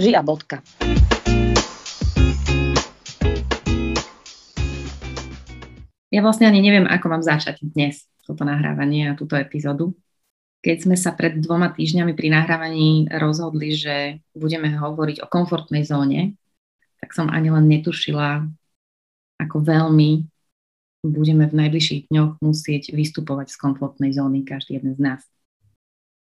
Ži 0.00 0.16
a 0.16 0.24
bodka. 0.24 0.64
Ja 6.08 6.24
vlastne 6.24 6.48
ani 6.48 6.64
neviem, 6.64 6.88
ako 6.88 7.06
mám 7.12 7.20
začať 7.20 7.60
dnes 7.60 8.08
toto 8.24 8.48
nahrávanie 8.48 9.12
a 9.12 9.18
túto 9.18 9.36
epizódu. 9.36 9.92
Keď 10.64 10.88
sme 10.88 10.96
sa 10.96 11.12
pred 11.12 11.36
dvoma 11.36 11.68
týždňami 11.76 12.16
pri 12.16 12.32
nahrávaní 12.32 13.12
rozhodli, 13.12 13.76
že 13.76 14.24
budeme 14.32 14.72
hovoriť 14.72 15.20
o 15.20 15.28
komfortnej 15.28 15.84
zóne, 15.84 16.32
tak 17.04 17.12
som 17.12 17.28
ani 17.28 17.52
len 17.52 17.68
netušila, 17.68 18.48
ako 19.36 19.56
veľmi 19.60 20.24
budeme 21.04 21.44
v 21.44 21.54
najbližších 21.60 22.08
dňoch 22.08 22.40
musieť 22.40 22.96
vystupovať 22.96 23.52
z 23.52 23.56
komfortnej 23.60 24.16
zóny, 24.16 24.48
každý 24.48 24.80
jeden 24.80 24.96
z 24.96 25.00
nás. 25.00 25.20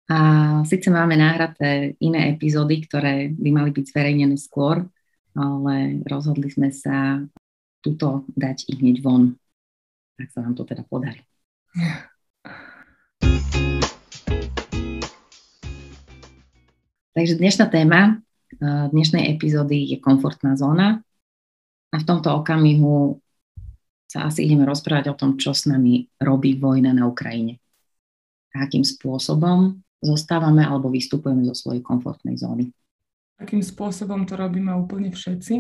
A 0.08 0.18
síce 0.64 0.88
máme 0.88 1.20
nahraté 1.20 2.00
iné 2.00 2.32
epizódy, 2.32 2.80
ktoré 2.88 3.28
by 3.36 3.50
mali 3.52 3.70
byť 3.76 3.86
zverejnené 3.92 4.40
skôr, 4.40 4.88
ale 5.36 6.00
rozhodli 6.08 6.48
sme 6.48 6.72
sa 6.72 7.20
túto 7.84 8.24
dať 8.34 8.72
i 8.72 8.80
hneď 8.80 9.04
von 9.04 9.36
ak 10.18 10.34
sa 10.34 10.42
nám 10.42 10.58
to 10.58 10.66
teda 10.66 10.82
podarí. 10.82 11.22
Takže 17.14 17.34
dnešná 17.38 17.66
téma 17.70 18.22
dnešnej 18.94 19.30
epizódy 19.34 19.94
je 19.94 19.98
komfortná 20.02 20.58
zóna 20.58 21.02
a 21.94 21.96
v 21.98 22.06
tomto 22.06 22.34
okamihu 22.42 23.22
sa 24.10 24.30
asi 24.30 24.46
ideme 24.50 24.66
rozprávať 24.66 25.14
o 25.14 25.18
tom, 25.18 25.38
čo 25.38 25.54
s 25.54 25.70
nami 25.70 26.10
robí 26.22 26.58
vojna 26.58 26.94
na 26.94 27.06
Ukrajine. 27.06 27.60
A 28.58 28.66
akým 28.66 28.86
spôsobom 28.86 29.78
zostávame 30.04 30.62
alebo 30.66 30.94
vystupujeme 30.94 31.46
zo 31.50 31.56
svojej 31.58 31.82
komfortnej 31.82 32.38
zóny. 32.38 32.70
Akým 33.38 33.62
spôsobom 33.62 34.26
to 34.26 34.34
robíme 34.34 34.74
úplne 34.74 35.14
všetci, 35.14 35.56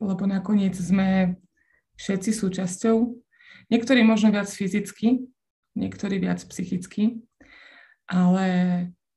lebo 0.00 0.22
nakoniec 0.24 0.76
sme 0.76 1.36
všetci 2.00 2.30
súčasťou 2.32 2.96
Niektorí 3.72 4.04
možno 4.04 4.32
viac 4.32 4.52
fyzicky, 4.52 5.24
niektorí 5.76 6.20
viac 6.20 6.44
psychicky, 6.44 7.24
ale 8.04 8.46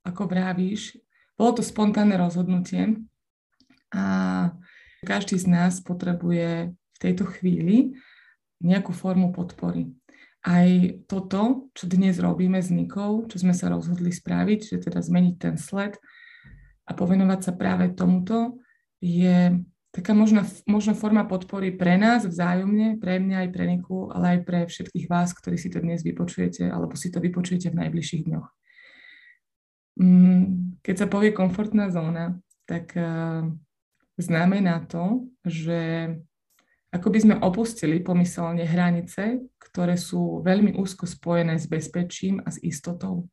ako 0.06 0.30
vravíš, 0.30 0.96
bolo 1.36 1.60
to 1.60 1.64
spontánne 1.66 2.16
rozhodnutie 2.16 3.04
a 3.92 4.06
každý 5.04 5.36
z 5.36 5.52
nás 5.52 5.84
potrebuje 5.84 6.72
v 6.72 6.98
tejto 7.04 7.28
chvíli 7.28 8.00
nejakú 8.64 8.96
formu 8.96 9.36
podpory. 9.36 9.92
Aj 10.46 10.70
toto, 11.10 11.74
čo 11.74 11.90
dnes 11.90 12.22
robíme 12.22 12.62
s 12.62 12.70
Nikou, 12.70 13.26
čo 13.26 13.42
sme 13.42 13.58
sa 13.58 13.74
rozhodli 13.74 14.14
spraviť, 14.14 14.60
že 14.62 14.78
teda 14.78 15.02
zmeniť 15.02 15.36
ten 15.42 15.56
sled 15.58 15.98
a 16.86 16.92
povenovať 16.94 17.40
sa 17.50 17.52
práve 17.58 17.90
tomuto, 17.98 18.62
je 19.02 19.58
taká 19.90 20.14
možná, 20.14 20.46
možná 20.70 20.94
forma 20.94 21.26
podpory 21.26 21.74
pre 21.74 21.98
nás 21.98 22.30
vzájomne, 22.30 23.02
pre 23.02 23.18
mňa 23.18 23.48
aj 23.48 23.50
pre 23.50 23.64
Niku, 23.66 24.14
ale 24.14 24.38
aj 24.38 24.40
pre 24.46 24.60
všetkých 24.70 25.10
vás, 25.10 25.34
ktorí 25.34 25.58
si 25.58 25.74
to 25.74 25.82
dnes 25.82 26.06
vypočujete 26.06 26.70
alebo 26.70 26.94
si 26.94 27.10
to 27.10 27.18
vypočujete 27.18 27.74
v 27.74 27.80
najbližších 27.82 28.30
dňoch. 28.30 28.48
Mm, 29.96 30.78
keď 30.84 30.96
sa 31.00 31.08
povie 31.08 31.32
komfortná 31.32 31.88
zóna, 31.88 32.38
tak 32.68 32.92
uh, 33.00 33.48
znamená 34.20 34.84
to, 34.84 35.32
že 35.48 36.12
ako 36.96 37.12
by 37.12 37.20
sme 37.20 37.36
opustili 37.44 38.00
pomyselne 38.00 38.64
hranice, 38.64 39.44
ktoré 39.60 40.00
sú 40.00 40.40
veľmi 40.40 40.80
úzko 40.80 41.04
spojené 41.04 41.60
s 41.60 41.68
bezpečím 41.68 42.40
a 42.40 42.56
s 42.56 42.64
istotou. 42.64 43.28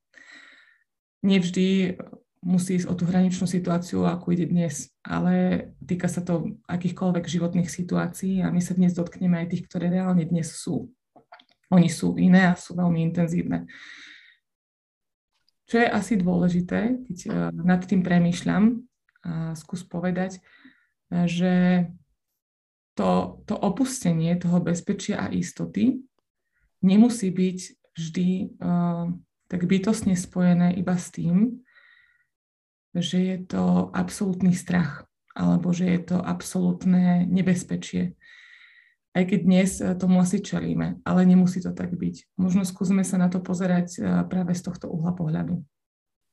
Nevždy 1.22 1.94
musí 2.42 2.82
ísť 2.82 2.90
o 2.90 2.98
tú 2.98 3.06
hraničnú 3.06 3.46
situáciu, 3.46 4.02
ako 4.02 4.34
ide 4.34 4.50
dnes, 4.50 4.90
ale 5.06 5.70
týka 5.78 6.10
sa 6.10 6.26
to 6.26 6.58
akýchkoľvek 6.66 7.22
životných 7.22 7.70
situácií 7.70 8.42
a 8.42 8.50
my 8.50 8.58
sa 8.58 8.74
dnes 8.74 8.98
dotkneme 8.98 9.38
aj 9.38 9.54
tých, 9.54 9.70
ktoré 9.70 9.94
reálne 9.94 10.26
dnes 10.26 10.50
sú. 10.58 10.90
Oni 11.70 11.86
sú 11.86 12.18
iné 12.18 12.50
a 12.50 12.58
sú 12.58 12.74
veľmi 12.74 12.98
intenzívne. 13.06 13.70
Čo 15.70 15.78
je 15.78 15.88
asi 15.88 16.18
dôležité, 16.18 16.98
keď 17.06 17.18
eh, 17.30 17.34
nad 17.54 17.80
tým 17.86 18.02
premýšľam, 18.02 18.82
a 19.22 19.54
skús 19.54 19.86
povedať, 19.86 20.42
že 21.30 21.86
to, 22.94 23.40
to 23.48 23.54
opustenie 23.56 24.36
toho 24.36 24.60
bezpečia 24.60 25.24
a 25.24 25.32
istoty 25.32 26.00
nemusí 26.84 27.32
byť 27.32 27.58
vždy 27.96 28.28
uh, 28.60 29.08
tak 29.52 29.68
bytostne 29.68 30.16
spojené 30.16 30.72
iba 30.80 30.96
s 30.96 31.12
tým, 31.12 31.60
že 32.96 33.18
je 33.20 33.38
to 33.44 33.92
absolútny 33.92 34.52
strach 34.52 35.04
alebo 35.32 35.72
že 35.72 35.88
je 35.88 36.00
to 36.12 36.18
absolútne 36.20 37.24
nebezpečie. 37.24 38.16
Aj 39.12 39.24
keď 39.28 39.40
dnes 39.44 39.70
eh, 39.80 39.92
tomu 39.96 40.20
asi 40.20 40.40
čelíme, 40.40 41.00
ale 41.04 41.28
nemusí 41.28 41.60
to 41.60 41.72
tak 41.72 41.92
byť. 41.92 42.36
Možno 42.40 42.64
skúsme 42.64 43.04
sa 43.04 43.20
na 43.20 43.28
to 43.28 43.40
pozerať 43.40 43.88
eh, 43.96 44.04
práve 44.28 44.52
z 44.56 44.62
tohto 44.64 44.88
uhla 44.88 45.12
pohľadu. 45.12 45.60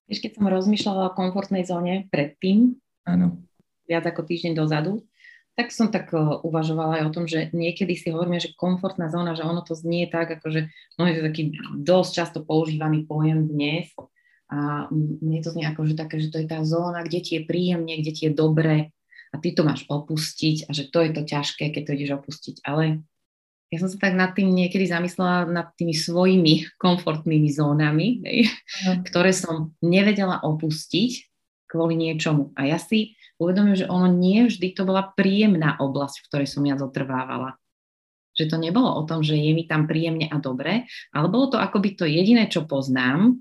Vieš, 0.08 0.20
keď 0.26 0.32
som 0.40 0.48
rozmýšľala 0.48 1.12
o 1.12 1.16
komfortnej 1.16 1.64
zóne 1.68 2.10
predtým, 2.10 2.76
Áno. 3.06 3.40
viac 3.86 4.04
ako 4.10 4.26
týždeň 4.26 4.58
dozadu, 4.58 5.06
tak 5.60 5.76
som 5.76 5.92
tak 5.92 6.16
eh, 6.16 6.24
uvažovala 6.48 7.04
aj 7.04 7.06
o 7.12 7.14
tom, 7.14 7.28
že 7.28 7.52
niekedy 7.52 8.00
si 8.00 8.16
hovoríme, 8.16 8.40
že 8.40 8.56
komfortná 8.56 9.12
zóna, 9.12 9.36
že 9.36 9.44
ono 9.44 9.60
to 9.60 9.76
znie 9.76 10.08
tak, 10.08 10.40
akože 10.40 10.72
no 10.96 11.04
je 11.04 11.14
to 11.20 11.24
taký 11.28 11.44
dosť 11.76 12.12
často 12.16 12.40
používaný 12.48 13.04
pojem 13.04 13.44
dnes, 13.44 13.92
a 14.50 14.90
mne 14.90 15.40
to 15.46 15.54
znie 15.54 15.70
ako, 15.70 15.86
že 15.86 15.94
také, 15.94 16.18
že 16.18 16.34
to 16.34 16.42
je 16.42 16.50
tá 16.50 16.66
zóna, 16.66 17.06
kde 17.06 17.22
ti 17.22 17.32
je 17.38 17.46
príjemne, 17.46 18.02
kde 18.02 18.12
ti 18.18 18.22
je 18.26 18.34
dobre 18.34 18.90
a 19.30 19.36
ty 19.38 19.54
to 19.54 19.62
máš 19.62 19.86
opustiť 19.86 20.66
a 20.66 20.74
že 20.74 20.90
to 20.90 21.06
je 21.06 21.10
to 21.14 21.22
ťažké, 21.22 21.70
keď 21.70 21.82
to 21.86 21.94
ideš 21.94 22.12
opustiť. 22.18 22.56
Ale 22.66 23.06
ja 23.70 23.78
som 23.78 23.86
sa 23.86 24.02
tak 24.02 24.18
nad 24.18 24.34
tým 24.34 24.50
niekedy 24.50 24.90
zamyslela 24.90 25.46
nad 25.46 25.70
tými 25.78 25.94
svojimi 25.94 26.66
komfortnými 26.82 27.50
zónami, 27.54 28.26
hej, 28.26 28.40
uh-huh. 28.50 28.98
ktoré 29.14 29.30
som 29.38 29.78
nevedela 29.86 30.42
opustiť 30.42 31.30
kvôli 31.70 31.94
niečomu. 31.94 32.50
A 32.58 32.66
ja 32.66 32.82
si 32.82 33.14
uvedomujem, 33.40 33.88
že 33.88 33.92
ono 33.92 34.12
nie 34.12 34.46
vždy 34.46 34.76
to 34.76 34.84
bola 34.84 35.16
príjemná 35.16 35.80
oblasť, 35.80 36.22
v 36.22 36.28
ktorej 36.28 36.48
som 36.52 36.64
ja 36.68 36.76
zotrvávala. 36.76 37.56
Že 38.36 38.56
to 38.56 38.58
nebolo 38.60 38.92
o 39.00 39.04
tom, 39.08 39.24
že 39.24 39.40
je 39.40 39.52
mi 39.56 39.66
tam 39.66 39.88
príjemne 39.88 40.28
a 40.28 40.38
dobre, 40.38 40.86
ale 41.16 41.28
bolo 41.32 41.56
to 41.56 41.58
akoby 41.58 41.96
to 41.96 42.06
jediné, 42.06 42.52
čo 42.52 42.68
poznám, 42.68 43.40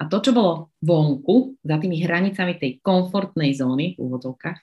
a 0.00 0.10
to, 0.10 0.18
čo 0.18 0.34
bolo 0.34 0.74
vonku, 0.82 1.62
za 1.62 1.78
tými 1.78 2.02
hranicami 2.02 2.58
tej 2.58 2.82
komfortnej 2.82 3.54
zóny, 3.54 3.94
v 3.94 3.98
úvodzovkách, 4.02 4.58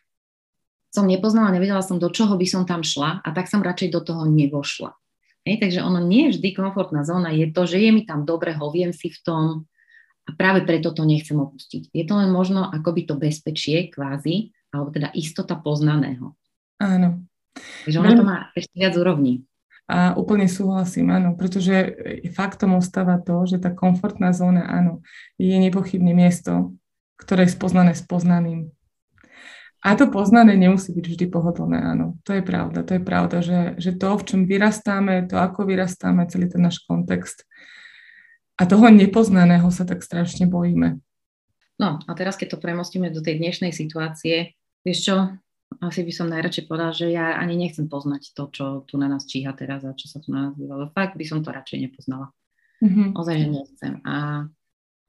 som 0.89 1.05
nepoznala, 1.05 1.53
nevedela 1.53 1.85
som, 1.85 2.01
do 2.01 2.09
čoho 2.09 2.33
by 2.33 2.47
som 2.49 2.65
tam 2.65 2.81
šla 2.81 3.21
a 3.21 3.29
tak 3.29 3.45
som 3.45 3.61
radšej 3.61 3.89
do 3.93 4.01
toho 4.01 4.25
nevošla. 4.25 4.91
Hej, 5.47 5.63
takže 5.63 5.79
ono 5.85 6.03
nie 6.03 6.33
vždy 6.33 6.51
komfortná 6.51 7.07
zóna 7.07 7.31
je 7.31 7.47
to, 7.53 7.63
že 7.63 7.79
je 7.79 7.89
mi 7.93 8.03
tam 8.03 8.27
dobre, 8.27 8.51
hoviem 8.57 8.91
si 8.91 9.13
v 9.13 9.19
tom 9.23 9.45
a 10.27 10.29
práve 10.35 10.65
preto 10.67 10.91
to 10.91 11.07
nechcem 11.07 11.37
opustiť. 11.37 11.93
Je 11.93 12.03
to 12.03 12.19
len 12.19 12.29
možno 12.33 12.67
akoby 12.67 13.07
to 13.07 13.15
bezpečie 13.15 13.87
kvázi, 13.89 14.51
alebo 14.69 14.89
teda 14.93 15.09
istota 15.13 15.57
poznaného. 15.57 16.33
Áno. 16.79 17.25
Takže 17.85 17.97
ono 17.99 18.11
to 18.15 18.25
má 18.25 18.37
ešte 18.55 18.75
viac 18.77 18.93
úrovní. 18.95 19.43
A 19.89 20.13
úplne 20.13 20.45
súhlasím, 20.45 21.09
áno, 21.09 21.33
pretože 21.33 21.97
faktom 22.37 22.77
ostáva 22.77 23.17
to, 23.17 23.41
že 23.49 23.57
tá 23.57 23.73
komfortná 23.73 24.29
zóna, 24.37 24.69
áno, 24.69 25.01
je 25.41 25.57
nepochybne 25.57 26.13
miesto, 26.13 26.77
ktoré 27.17 27.49
je 27.49 27.57
spoznané 27.57 27.97
s 27.97 28.05
poznaným. 28.05 28.69
A 29.81 29.97
to 29.97 30.11
poznané 30.11 30.53
nemusí 30.59 30.93
byť 30.93 31.05
vždy 31.09 31.25
pohodlné, 31.33 31.81
áno. 31.81 32.21
To 32.27 32.37
je 32.37 32.43
pravda, 32.45 32.85
to 32.85 32.99
je 32.99 33.01
pravda, 33.01 33.37
že, 33.41 33.59
že 33.81 33.97
to, 33.97 34.13
v 34.13 34.25
čom 34.29 34.41
vyrastáme, 34.45 35.25
to, 35.25 35.41
ako 35.41 35.65
vyrastáme, 35.65 36.29
celý 36.29 36.51
ten 36.53 36.61
náš 36.61 36.85
kontext 36.85 37.49
a 38.59 38.67
toho 38.67 38.91
nepoznaného 38.91 39.71
sa 39.71 39.87
tak 39.87 40.03
strašne 40.03 40.43
bojíme. 40.51 40.99
No 41.79 41.95
a 42.03 42.11
teraz, 42.11 42.35
keď 42.35 42.59
to 42.59 42.61
premostíme 42.61 43.07
do 43.07 43.23
tej 43.23 43.39
dnešnej 43.39 43.71
situácie, 43.71 44.58
vieš 44.83 45.11
čo, 45.11 45.15
asi 45.79 46.01
by 46.01 46.11
som 46.11 46.27
najradšej 46.33 46.65
povedala, 46.65 46.91
že 46.91 47.13
ja 47.13 47.37
ani 47.37 47.55
nechcem 47.55 47.85
poznať 47.85 48.33
to, 48.33 48.43
čo 48.51 48.65
tu 48.89 48.97
na 48.97 49.05
nás 49.05 49.29
číha 49.29 49.53
teraz 49.53 49.85
a 49.85 49.93
čo 49.93 50.09
sa 50.09 50.17
tu 50.17 50.33
na 50.33 50.49
nás 50.49 50.53
bývalo. 50.57 50.89
Fakt 50.91 51.15
by 51.15 51.23
som 51.23 51.45
to 51.45 51.53
radšej 51.53 51.87
nepoznala. 51.87 52.33
Mm-hmm. 52.81 53.07
Ozaj, 53.13 53.35
že 53.37 53.47
nechcem. 53.47 53.93
A 54.03 54.47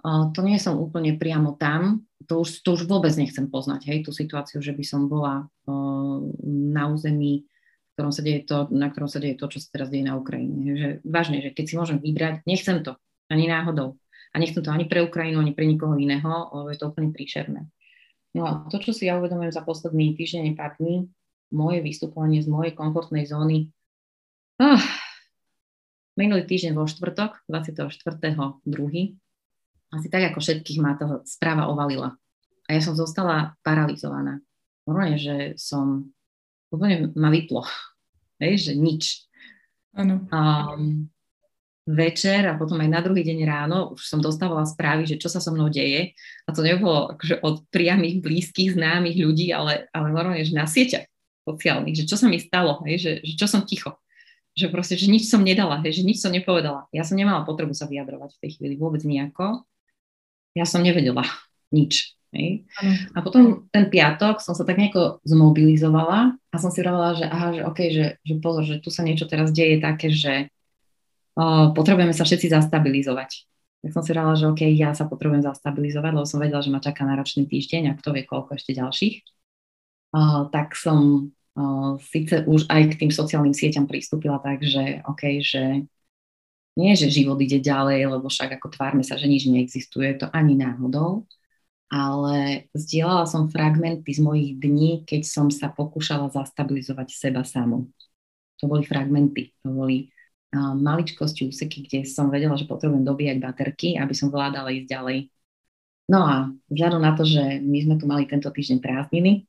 o, 0.04 0.30
to 0.30 0.44
nie 0.44 0.60
som 0.60 0.76
úplne 0.76 1.16
priamo 1.16 1.56
tam, 1.56 2.04
to 2.28 2.44
už, 2.44 2.62
to 2.62 2.76
už 2.76 2.84
vôbec 2.86 3.10
nechcem 3.16 3.48
poznať, 3.48 3.88
hej, 3.88 3.98
tú 4.06 4.12
situáciu, 4.12 4.60
že 4.60 4.76
by 4.76 4.84
som 4.84 5.08
bola 5.08 5.48
o, 5.64 6.28
na 6.44 6.92
území, 6.92 7.48
v 7.48 7.90
ktorom 7.96 8.12
sa 8.12 8.22
deje 8.22 8.46
to, 8.46 8.68
na 8.70 8.92
ktorom 8.92 9.08
sa 9.10 9.18
deje 9.18 9.40
to, 9.40 9.48
čo 9.50 9.58
sa 9.58 9.68
teraz 9.72 9.88
deje 9.88 10.04
na 10.06 10.14
Ukrajine. 10.20 10.54
Že, 10.76 10.88
vážne, 11.02 11.40
že 11.40 11.50
keď 11.56 11.64
si 11.66 11.74
môžem 11.74 11.98
vybrať, 11.98 12.44
nechcem 12.44 12.84
to, 12.84 13.00
ani 13.32 13.48
náhodou. 13.48 13.96
A 14.30 14.38
nechcem 14.38 14.62
to 14.62 14.70
ani 14.70 14.86
pre 14.86 15.02
Ukrajinu, 15.02 15.42
ani 15.42 15.56
pre 15.56 15.66
nikoho 15.66 15.98
iného, 15.98 16.30
je 16.70 16.78
to 16.78 16.94
úplne 16.94 17.10
príšerné. 17.10 17.66
No 18.30 18.42
a 18.46 18.50
to, 18.70 18.78
čo 18.78 18.94
si 18.94 19.10
ja 19.10 19.18
uvedomujem 19.18 19.50
za 19.50 19.66
posledný 19.66 20.14
týždeň, 20.14 20.54
pár 20.54 20.78
dní, 20.78 21.10
moje 21.50 21.82
vystupovanie 21.82 22.38
z 22.38 22.46
mojej 22.46 22.72
komfortnej 22.78 23.26
zóny, 23.26 23.74
oh, 24.62 24.82
minulý 26.14 26.46
týždeň 26.46 26.78
vo 26.78 26.86
štvrtok, 26.86 27.42
24.2., 27.50 28.62
asi 29.90 30.06
tak 30.06 30.30
ako 30.30 30.38
všetkých 30.38 30.78
ma 30.78 30.94
to 30.94 31.26
správa 31.26 31.66
ovalila. 31.66 32.14
A 32.70 32.78
ja 32.78 32.80
som 32.82 32.94
zostala 32.94 33.58
paralizovaná. 33.66 34.38
normálne, 34.86 35.18
že 35.18 35.58
som 35.58 36.14
úplne 36.70 37.10
ma 37.18 37.34
vyplo, 37.34 37.66
hej, 38.38 38.70
že 38.70 38.72
nič. 38.78 39.26
Áno. 39.90 40.22
Um, 40.30 41.10
večer 41.90 42.46
a 42.46 42.54
potom 42.54 42.78
aj 42.78 42.90
na 42.90 43.00
druhý 43.02 43.26
deň 43.26 43.38
ráno 43.42 43.78
už 43.94 44.06
som 44.06 44.22
dostávala 44.22 44.62
správy, 44.62 45.06
že 45.10 45.18
čo 45.18 45.26
sa 45.26 45.42
so 45.42 45.50
mnou 45.50 45.66
deje. 45.66 46.14
A 46.46 46.54
to 46.54 46.62
nebolo 46.62 47.14
akože 47.14 47.42
od 47.42 47.66
priamých, 47.68 48.22
blízkych, 48.22 48.78
známych 48.78 49.18
ľudí, 49.18 49.50
ale, 49.50 49.90
ale 49.90 50.14
normálne, 50.14 50.46
že 50.46 50.54
na 50.54 50.70
sieťach 50.70 51.10
sociálnych, 51.42 51.96
že 51.98 52.04
čo 52.06 52.14
sa 52.14 52.30
mi 52.30 52.38
stalo, 52.38 52.80
hej, 52.86 52.96
že, 53.00 53.12
že 53.26 53.34
čo 53.34 53.46
som 53.50 53.66
ticho. 53.66 53.98
Že 54.54 54.70
proste, 54.70 54.94
že 54.94 55.10
nič 55.10 55.26
som 55.26 55.42
nedala, 55.42 55.82
hej, 55.82 56.02
že 56.02 56.06
nič 56.06 56.22
som 56.22 56.30
nepovedala. 56.30 56.86
Ja 56.94 57.02
som 57.02 57.18
nemala 57.18 57.42
potrebu 57.42 57.74
sa 57.74 57.90
vyjadrovať 57.90 58.38
v 58.38 58.40
tej 58.46 58.50
chvíli 58.58 58.74
vôbec 58.78 59.02
nejako. 59.02 59.66
Ja 60.54 60.66
som 60.66 60.82
nevedela 60.82 61.26
nič. 61.74 62.14
Hej. 62.30 62.62
A 63.10 63.26
potom 63.26 63.66
ten 63.74 63.90
piatok 63.90 64.38
som 64.38 64.54
sa 64.54 64.62
tak 64.62 64.78
nejako 64.78 65.18
zmobilizovala 65.26 66.38
a 66.38 66.56
som 66.62 66.70
si 66.70 66.78
hovorila, 66.78 67.18
že 67.18 67.26
aha, 67.26 67.48
že 67.50 67.62
okay, 67.66 67.88
že, 67.90 68.06
že 68.22 68.34
pozor, 68.38 68.62
že 68.62 68.78
tu 68.78 68.86
sa 68.94 69.02
niečo 69.02 69.26
teraz 69.26 69.50
deje 69.50 69.82
také, 69.82 70.14
že 70.14 70.46
potrebujeme 71.76 72.14
sa 72.14 72.26
všetci 72.26 72.50
zastabilizovať. 72.50 73.30
Tak 73.80 73.90
som 73.96 74.02
si 74.04 74.12
hovorila, 74.12 74.36
že 74.36 74.46
OK, 74.50 74.62
ja 74.76 74.92
sa 74.92 75.08
potrebujem 75.08 75.40
zastabilizovať, 75.40 76.12
lebo 76.12 76.28
som 76.28 76.36
vedela, 76.36 76.60
že 76.60 76.68
ma 76.68 76.84
čaká 76.84 77.08
náročný 77.08 77.48
týždeň 77.48 77.82
a 77.90 77.96
kto 77.96 78.12
vie 78.12 78.28
koľko 78.28 78.60
ešte 78.60 78.76
ďalších. 78.76 79.16
Uh, 80.10 80.50
tak 80.52 80.76
som 80.76 81.32
uh, 81.56 81.96
síce 82.02 82.44
už 82.44 82.68
aj 82.68 82.92
k 82.92 82.98
tým 83.06 83.12
sociálnym 83.14 83.56
sieťam 83.56 83.88
pristúpila 83.88 84.36
tak, 84.42 84.60
že 84.60 85.00
OK, 85.08 85.40
že 85.40 85.86
nie, 86.76 86.92
že 86.94 87.12
život 87.12 87.40
ide 87.40 87.58
ďalej, 87.58 88.10
lebo 88.10 88.28
však 88.28 88.60
ako 88.60 88.68
tvárme 88.72 89.02
sa, 89.02 89.16
že 89.16 89.26
nič 89.26 89.48
neexistuje, 89.48 90.16
to 90.20 90.26
ani 90.30 90.54
náhodou, 90.54 91.26
ale 91.90 92.70
zdieľala 92.76 93.26
som 93.26 93.50
fragmenty 93.50 94.14
z 94.14 94.20
mojich 94.22 94.50
dní, 94.60 95.02
keď 95.02 95.22
som 95.26 95.46
sa 95.50 95.72
pokúšala 95.72 96.30
zastabilizovať 96.30 97.08
seba 97.10 97.42
samú. 97.42 97.90
To 98.62 98.70
boli 98.70 98.86
fragmenty, 98.86 99.56
to 99.64 99.72
boli 99.72 100.12
maličkosti 100.56 101.46
úseky, 101.46 101.86
kde 101.86 101.98
som 102.02 102.26
vedela, 102.26 102.58
že 102.58 102.66
potrebujem 102.66 103.06
dobíjať 103.06 103.38
baterky, 103.38 103.94
aby 103.94 104.14
som 104.14 104.34
vládala 104.34 104.74
ísť 104.74 104.88
ďalej. 104.90 105.18
No 106.10 106.26
a 106.26 106.50
vzhľadom 106.66 107.02
na 107.06 107.14
to, 107.14 107.22
že 107.22 107.62
my 107.62 107.78
sme 107.86 107.94
tu 107.94 108.10
mali 108.10 108.26
tento 108.26 108.50
týždeň 108.50 108.82
prázdniny, 108.82 109.46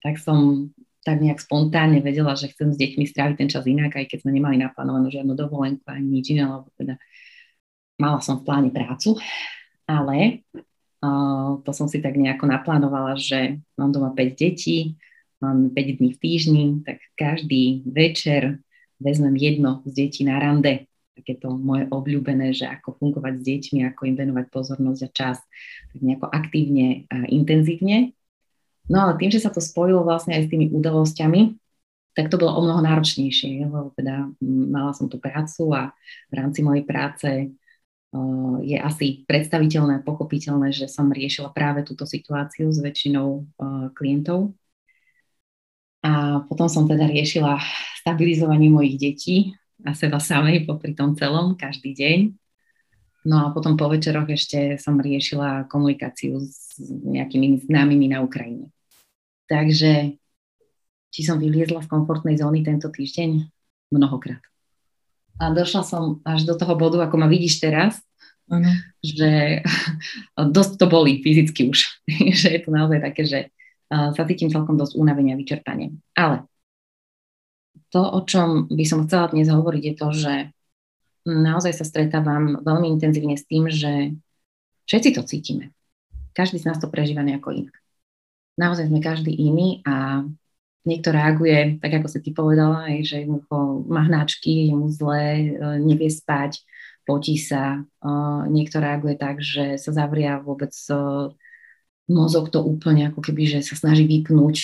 tak 0.00 0.16
som 0.16 0.72
tak 1.04 1.20
nejak 1.22 1.38
spontánne 1.38 2.00
vedela, 2.02 2.34
že 2.34 2.50
chcem 2.50 2.72
s 2.72 2.80
deťmi 2.80 3.04
stráviť 3.06 3.36
ten 3.38 3.46
čas 3.52 3.62
inak, 3.62 3.94
aj 3.94 4.10
keď 4.10 4.24
sme 4.24 4.34
nemali 4.34 4.58
naplánovanú 4.58 5.06
žiadnu 5.12 5.38
dovolenku 5.38 5.84
ani 5.86 6.18
nič 6.18 6.34
iné, 6.34 6.48
lebo 6.48 6.66
teda 6.74 6.98
mala 8.00 8.18
som 8.24 8.40
v 8.40 8.44
pláne 8.48 8.70
prácu, 8.74 9.14
ale 9.86 10.42
to 11.62 11.70
som 11.70 11.86
si 11.86 12.02
tak 12.02 12.18
nejako 12.18 12.50
naplánovala, 12.50 13.14
že 13.14 13.62
mám 13.78 13.94
doma 13.94 14.10
5 14.10 14.34
detí, 14.34 14.98
mám 15.38 15.70
5 15.70 15.98
dní 16.02 16.10
v 16.16 16.18
týždni, 16.18 16.64
tak 16.82 16.98
každý 17.14 17.86
večer 17.86 18.58
vezmem 19.00 19.36
jedno 19.36 19.80
z 19.84 19.92
detí 19.92 20.22
na 20.24 20.40
rande. 20.40 20.88
Takéto 21.16 21.48
moje 21.48 21.88
obľúbené, 21.88 22.52
že 22.52 22.68
ako 22.68 23.00
fungovať 23.00 23.40
s 23.40 23.42
deťmi, 23.48 23.88
ako 23.88 24.00
im 24.04 24.16
venovať 24.20 24.46
pozornosť 24.52 25.00
a 25.00 25.10
čas, 25.16 25.40
tak 25.92 25.98
nejako 26.04 26.28
aktívne 26.28 27.08
a 27.08 27.24
intenzívne. 27.24 28.12
No 28.86 29.00
ale 29.00 29.16
tým, 29.16 29.32
že 29.32 29.40
sa 29.40 29.48
to 29.48 29.64
spojilo 29.64 30.04
vlastne 30.04 30.36
aj 30.36 30.44
s 30.44 30.50
tými 30.52 30.68
udalosťami, 30.70 31.56
tak 32.16 32.32
to 32.32 32.36
bolo 32.36 32.56
o 32.56 32.64
mnoho 32.64 32.80
náročnejšie, 32.84 33.64
lebo 33.64 33.92
teda 33.96 34.28
mala 34.44 34.92
som 34.92 35.08
tú 35.08 35.20
prácu 35.20 35.72
a 35.72 35.92
v 36.28 36.34
rámci 36.36 36.60
mojej 36.64 36.84
práce 36.84 37.28
je 38.64 38.76
asi 38.80 39.28
predstaviteľné 39.28 40.00
pochopiteľné, 40.00 40.72
že 40.72 40.88
som 40.88 41.12
riešila 41.12 41.52
práve 41.52 41.84
túto 41.84 42.08
situáciu 42.08 42.72
s 42.72 42.80
väčšinou 42.80 43.44
klientov. 43.92 44.56
A 46.06 46.38
potom 46.46 46.70
som 46.70 46.86
teda 46.86 47.10
riešila 47.10 47.58
stabilizovanie 47.98 48.70
mojich 48.70 48.94
detí 48.94 49.36
a 49.82 49.90
seba 49.90 50.22
samej 50.22 50.62
popri 50.62 50.94
tom 50.94 51.18
celom, 51.18 51.58
každý 51.58 51.98
deň. 51.98 52.18
No 53.26 53.42
a 53.42 53.46
potom 53.50 53.74
po 53.74 53.90
večeroch 53.90 54.30
ešte 54.30 54.78
som 54.78 55.02
riešila 55.02 55.66
komunikáciu 55.66 56.38
s 56.38 56.78
nejakými 56.86 57.66
známymi 57.66 58.14
na 58.14 58.22
Ukrajine. 58.22 58.70
Takže 59.50 60.14
či 61.10 61.20
som 61.26 61.42
vyliezla 61.42 61.82
z 61.82 61.90
komfortnej 61.90 62.38
zóny 62.38 62.62
tento 62.62 62.86
týždeň? 62.86 63.50
Mnohokrát. 63.90 64.42
A 65.42 65.50
došla 65.50 65.82
som 65.82 66.22
až 66.22 66.46
do 66.46 66.54
toho 66.54 66.78
bodu, 66.78 67.02
ako 67.02 67.18
ma 67.18 67.26
vidíš 67.26 67.58
teraz, 67.58 67.98
ano. 68.46 68.70
že 69.02 69.62
dosť 70.54 70.78
to 70.78 70.86
boli 70.86 71.18
fyzicky 71.18 71.66
už. 71.66 72.06
že 72.38 72.48
je 72.54 72.60
to 72.62 72.70
naozaj 72.70 73.02
také, 73.02 73.22
že 73.26 73.38
sa 73.90 74.22
cítim 74.26 74.50
celkom 74.50 74.74
dosť 74.74 74.98
únavenia 74.98 75.34
a 75.34 75.40
vyčerpanie. 75.40 75.94
Ale 76.18 76.46
to, 77.94 78.02
o 78.02 78.20
čom 78.26 78.66
by 78.66 78.84
som 78.84 79.06
chcela 79.06 79.30
dnes 79.30 79.46
hovoriť, 79.46 79.82
je 79.82 79.94
to, 79.94 80.08
že 80.10 80.34
naozaj 81.26 81.72
sa 81.74 81.84
stretávam 81.86 82.62
veľmi 82.62 82.86
intenzívne 82.98 83.38
s 83.38 83.46
tým, 83.46 83.70
že 83.70 84.14
všetci 84.90 85.10
to 85.14 85.22
cítime. 85.26 85.74
Každý 86.34 86.62
z 86.62 86.66
nás 86.70 86.78
to 86.78 86.90
prežíva 86.90 87.22
nejako 87.22 87.66
inak. 87.66 87.76
Naozaj 88.56 88.88
sme 88.88 89.00
každý 89.04 89.32
iný 89.32 89.84
a 89.84 90.24
niekto 90.86 91.10
reaguje, 91.10 91.82
tak 91.82 91.98
ako 91.98 92.06
si 92.08 92.18
ty 92.22 92.30
povedala, 92.30 92.88
že 93.02 93.26
jednoducho 93.26 93.84
má 93.90 94.06
hnačky, 94.06 94.70
je 94.70 94.74
mu 94.78 94.86
zle, 94.88 95.22
e, 95.22 95.46
nevie 95.82 96.08
spať, 96.08 96.62
potí 97.06 97.38
sa, 97.38 97.86
niekto 98.50 98.82
reaguje 98.82 99.14
tak, 99.14 99.38
že 99.38 99.78
sa 99.78 99.94
zavria 99.94 100.42
vôbec 100.42 100.74
mozog 102.06 102.54
to 102.54 102.62
úplne 102.62 103.10
ako 103.10 103.20
keby, 103.22 103.46
že 103.46 103.58
sa 103.66 103.74
snaží 103.74 104.06
vypnúť 104.06 104.56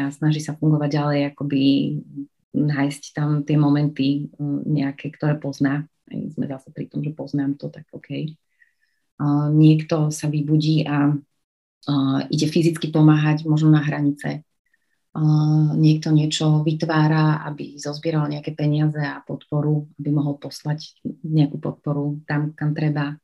a 0.00 0.10
snaží 0.10 0.40
sa 0.42 0.56
fungovať 0.58 0.90
ďalej, 0.90 1.20
akoby 1.30 1.62
nájsť 2.56 3.02
tam 3.14 3.46
tie 3.46 3.54
momenty 3.54 4.32
nejaké, 4.66 5.14
ktoré 5.14 5.38
pozná. 5.38 5.86
Sme 6.10 6.50
zase 6.50 6.74
pri 6.74 6.90
tom, 6.90 7.06
že 7.06 7.14
poznám 7.14 7.54
to, 7.54 7.70
tak 7.70 7.86
OK. 7.94 8.34
Niekto 9.54 10.10
sa 10.10 10.26
vybudí 10.26 10.82
a 10.88 11.14
ide 12.32 12.46
fyzicky 12.50 12.90
pomáhať 12.90 13.46
možno 13.46 13.70
na 13.70 13.84
hranice 13.84 14.42
niekto 15.74 16.14
niečo 16.14 16.62
vytvára, 16.62 17.42
aby 17.50 17.74
zozbieral 17.74 18.30
nejaké 18.30 18.54
peniaze 18.54 19.02
a 19.02 19.18
podporu, 19.26 19.90
aby 19.98 20.10
mohol 20.14 20.38
poslať 20.38 21.02
nejakú 21.26 21.58
podporu 21.58 22.22
tam, 22.30 22.54
kam 22.54 22.70
treba. 22.70 23.18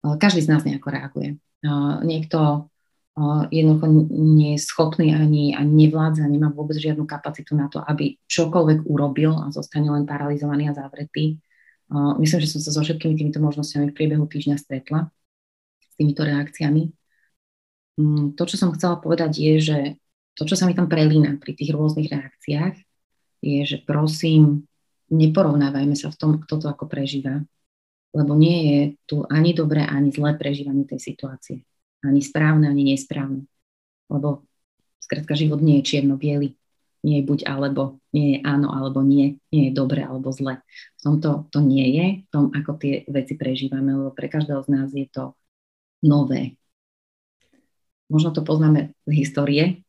Každý 0.00 0.40
z 0.40 0.48
nás 0.48 0.64
nejako 0.64 0.88
reaguje. 0.88 1.36
Niekto 2.00 2.72
jednoducho 3.50 3.86
nie 4.14 4.54
je 4.54 4.60
schopný 4.62 5.10
ani, 5.14 5.56
ani 5.56 5.86
nevládza, 5.86 6.28
nemá 6.28 6.54
vôbec 6.54 6.78
žiadnu 6.78 7.02
kapacitu 7.08 7.56
na 7.58 7.66
to, 7.66 7.82
aby 7.82 8.14
čokoľvek 8.30 8.86
urobil 8.86 9.34
a 9.38 9.50
zostane 9.50 9.90
len 9.90 10.06
paralizovaný 10.06 10.70
a 10.70 10.76
zavretý. 10.76 11.40
Myslím, 12.20 12.40
že 12.44 12.52
som 12.52 12.60
sa 12.60 12.70
so 12.70 12.84
všetkými 12.84 13.16
týmito 13.16 13.40
možnosťami 13.40 13.90
v 13.90 13.96
priebehu 13.96 14.28
týždňa 14.28 14.56
stretla 14.60 15.08
s 15.80 15.94
týmito 15.96 16.20
reakciami. 16.20 16.92
Mm, 17.98 18.38
to, 18.38 18.42
čo 18.46 18.56
som 18.60 18.70
chcela 18.76 19.00
povedať, 19.00 19.40
je, 19.40 19.54
že 19.58 19.78
to, 20.38 20.46
čo 20.46 20.54
sa 20.54 20.70
mi 20.70 20.76
tam 20.76 20.86
prelína 20.86 21.40
pri 21.42 21.56
tých 21.58 21.74
rôznych 21.74 22.12
reakciách, 22.12 22.76
je, 23.42 23.60
že 23.66 23.82
prosím, 23.82 24.68
neporovnávajme 25.10 25.96
sa 25.96 26.12
v 26.12 26.18
tom, 26.20 26.30
kto 26.38 26.62
to 26.62 26.66
ako 26.70 26.86
prežíva, 26.86 27.42
lebo 28.14 28.32
nie 28.38 28.58
je 28.68 28.80
tu 29.08 29.16
ani 29.26 29.56
dobré, 29.56 29.82
ani 29.82 30.14
zlé 30.14 30.36
prežívanie 30.36 30.84
tej 30.84 31.00
situácie. 31.02 31.67
Ani 32.04 32.22
správne, 32.22 32.70
ani 32.70 32.94
nesprávne. 32.94 33.44
Lebo 34.08 34.46
skrátka 35.02 35.34
život 35.34 35.58
nie 35.62 35.80
je 35.80 35.88
čierno-biely. 35.88 36.54
Nie 37.06 37.22
je 37.22 37.28
buď 37.30 37.46
alebo, 37.46 38.02
nie 38.10 38.34
je 38.34 38.38
áno 38.42 38.74
alebo 38.74 39.06
nie, 39.06 39.38
nie 39.54 39.70
je 39.70 39.72
dobre 39.72 40.02
alebo 40.02 40.34
zle. 40.34 40.58
V 40.98 41.00
tomto 41.06 41.46
to 41.54 41.62
nie 41.62 41.86
je, 41.94 42.06
v 42.26 42.28
tom, 42.34 42.50
ako 42.50 42.74
tie 42.74 43.06
veci 43.06 43.38
prežívame, 43.38 43.94
lebo 43.94 44.10
pre 44.10 44.26
každého 44.26 44.66
z 44.66 44.68
nás 44.74 44.90
je 44.90 45.06
to 45.06 45.38
nové. 46.02 46.58
Možno 48.10 48.34
to 48.34 48.42
poznáme 48.42 48.98
z 49.06 49.12
histórie, 49.14 49.86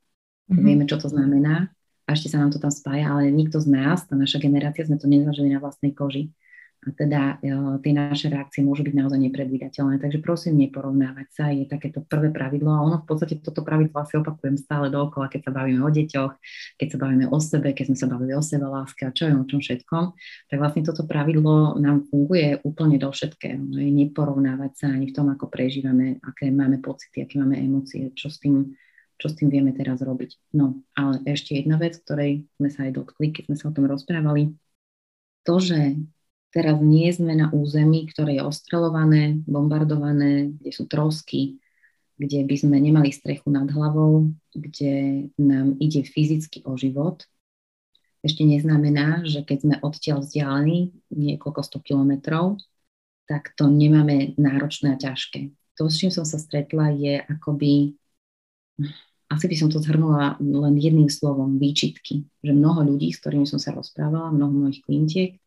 Mm-hmm. 0.50 0.66
Vieme, 0.66 0.86
čo 0.90 0.98
to 0.98 1.08
znamená 1.14 1.70
a 2.10 2.18
ešte 2.18 2.34
sa 2.34 2.42
nám 2.42 2.50
to 2.50 2.58
tam 2.58 2.74
spája, 2.74 3.14
ale 3.14 3.30
nikto 3.30 3.62
z 3.62 3.70
nás, 3.70 4.10
tá 4.10 4.18
naša 4.18 4.42
generácia, 4.42 4.82
sme 4.82 4.98
to 4.98 5.06
nezažili 5.06 5.54
na 5.54 5.62
vlastnej 5.62 5.94
koži. 5.94 6.34
A 6.80 6.96
teda 6.96 7.44
tie 7.84 7.92
naše 7.92 8.32
reakcie 8.32 8.64
môžu 8.64 8.88
byť 8.88 8.96
naozaj 8.96 9.20
nepredvídateľné. 9.20 10.00
Takže 10.00 10.24
prosím, 10.24 10.64
neporovnávať 10.64 11.28
sa, 11.28 11.52
je 11.52 11.68
takéto 11.68 12.00
prvé 12.00 12.32
pravidlo 12.32 12.72
a 12.72 12.80
ono 12.80 13.04
v 13.04 13.08
podstate 13.08 13.44
toto 13.44 13.68
pravidlo 13.68 14.00
asi 14.00 14.16
opakujem 14.16 14.56
stále 14.56 14.88
dookola, 14.88 15.28
keď 15.28 15.50
sa 15.50 15.52
bavíme 15.52 15.84
o 15.84 15.92
deťoch, 15.92 16.34
keď 16.80 16.88
sa 16.88 16.98
bavíme 17.04 17.26
o 17.28 17.38
sebe, 17.44 17.76
keď 17.76 17.92
sme 17.92 17.98
sa 18.00 18.08
bavili 18.08 18.32
o 18.32 18.40
sebe 18.40 18.64
láske 18.64 19.04
a 19.04 19.12
čo 19.12 19.28
je 19.28 19.36
o 19.36 19.44
čom 19.44 19.60
všetkom, 19.60 20.04
tak 20.48 20.58
vlastne 20.58 20.88
toto 20.88 21.04
pravidlo 21.04 21.76
nám 21.84 22.08
funguje 22.08 22.64
úplne 22.64 22.96
do 22.96 23.12
všetkého. 23.12 23.60
Neporovnávať 23.76 24.72
sa 24.80 24.88
ani 24.88 25.12
v 25.12 25.16
tom, 25.20 25.28
ako 25.36 25.52
prežívame, 25.52 26.24
aké 26.24 26.48
máme 26.48 26.80
pocity, 26.80 27.28
aké 27.28 27.44
máme 27.44 27.60
emócie, 27.60 28.16
čo 28.16 28.32
s 28.32 28.40
tým 28.40 28.72
čo 29.20 29.28
s 29.28 29.36
tým 29.36 29.52
vieme 29.52 29.76
teraz 29.76 30.00
robiť. 30.00 30.56
No, 30.56 30.80
ale 30.96 31.20
ešte 31.28 31.52
jedna 31.52 31.76
vec, 31.76 32.00
ktorej 32.00 32.48
sme 32.56 32.72
sa 32.72 32.88
aj 32.88 33.04
dotkli, 33.04 33.36
keď 33.36 33.52
sme 33.52 33.56
sa 33.60 33.68
o 33.68 33.76
tom 33.76 33.84
rozprávali, 33.84 34.56
to, 35.44 35.60
že 35.60 36.00
teraz 36.50 36.78
nie 36.82 37.10
sme 37.14 37.38
na 37.38 37.48
území, 37.54 38.10
ktoré 38.10 38.40
je 38.40 38.44
ostrelované, 38.46 39.42
bombardované, 39.46 40.54
kde 40.58 40.72
sú 40.74 40.90
trosky, 40.90 41.62
kde 42.20 42.44
by 42.44 42.56
sme 42.60 42.78
nemali 42.78 43.16
strechu 43.16 43.48
nad 43.48 43.70
hlavou, 43.72 44.28
kde 44.52 45.28
nám 45.40 45.80
ide 45.80 46.04
fyzicky 46.04 46.68
o 46.68 46.76
život, 46.76 47.24
ešte 48.20 48.44
neznamená, 48.44 49.24
že 49.24 49.48
keď 49.48 49.58
sme 49.64 49.76
odtiaľ 49.80 50.18
vzdialení 50.24 50.92
niekoľko 51.16 51.62
sto 51.64 51.80
kilometrov, 51.80 52.60
tak 53.32 53.56
to 53.56 53.72
nemáme 53.72 54.36
náročné 54.36 54.96
a 54.96 55.00
ťažké. 55.00 55.56
To, 55.80 55.88
s 55.88 56.04
čím 56.04 56.12
som 56.12 56.28
sa 56.28 56.36
stretla, 56.36 56.92
je 56.92 57.24
akoby, 57.24 57.96
asi 59.32 59.46
by 59.48 59.56
som 59.56 59.72
to 59.72 59.80
zhrnula 59.80 60.36
len 60.44 60.76
jedným 60.76 61.08
slovom, 61.08 61.56
výčitky. 61.56 62.28
Že 62.44 62.52
mnoho 62.52 62.84
ľudí, 62.92 63.16
s 63.16 63.24
ktorými 63.24 63.48
som 63.48 63.62
sa 63.62 63.72
rozprávala, 63.72 64.36
mnoho 64.36 64.68
mojich 64.68 64.84
klientiek, 64.84 65.40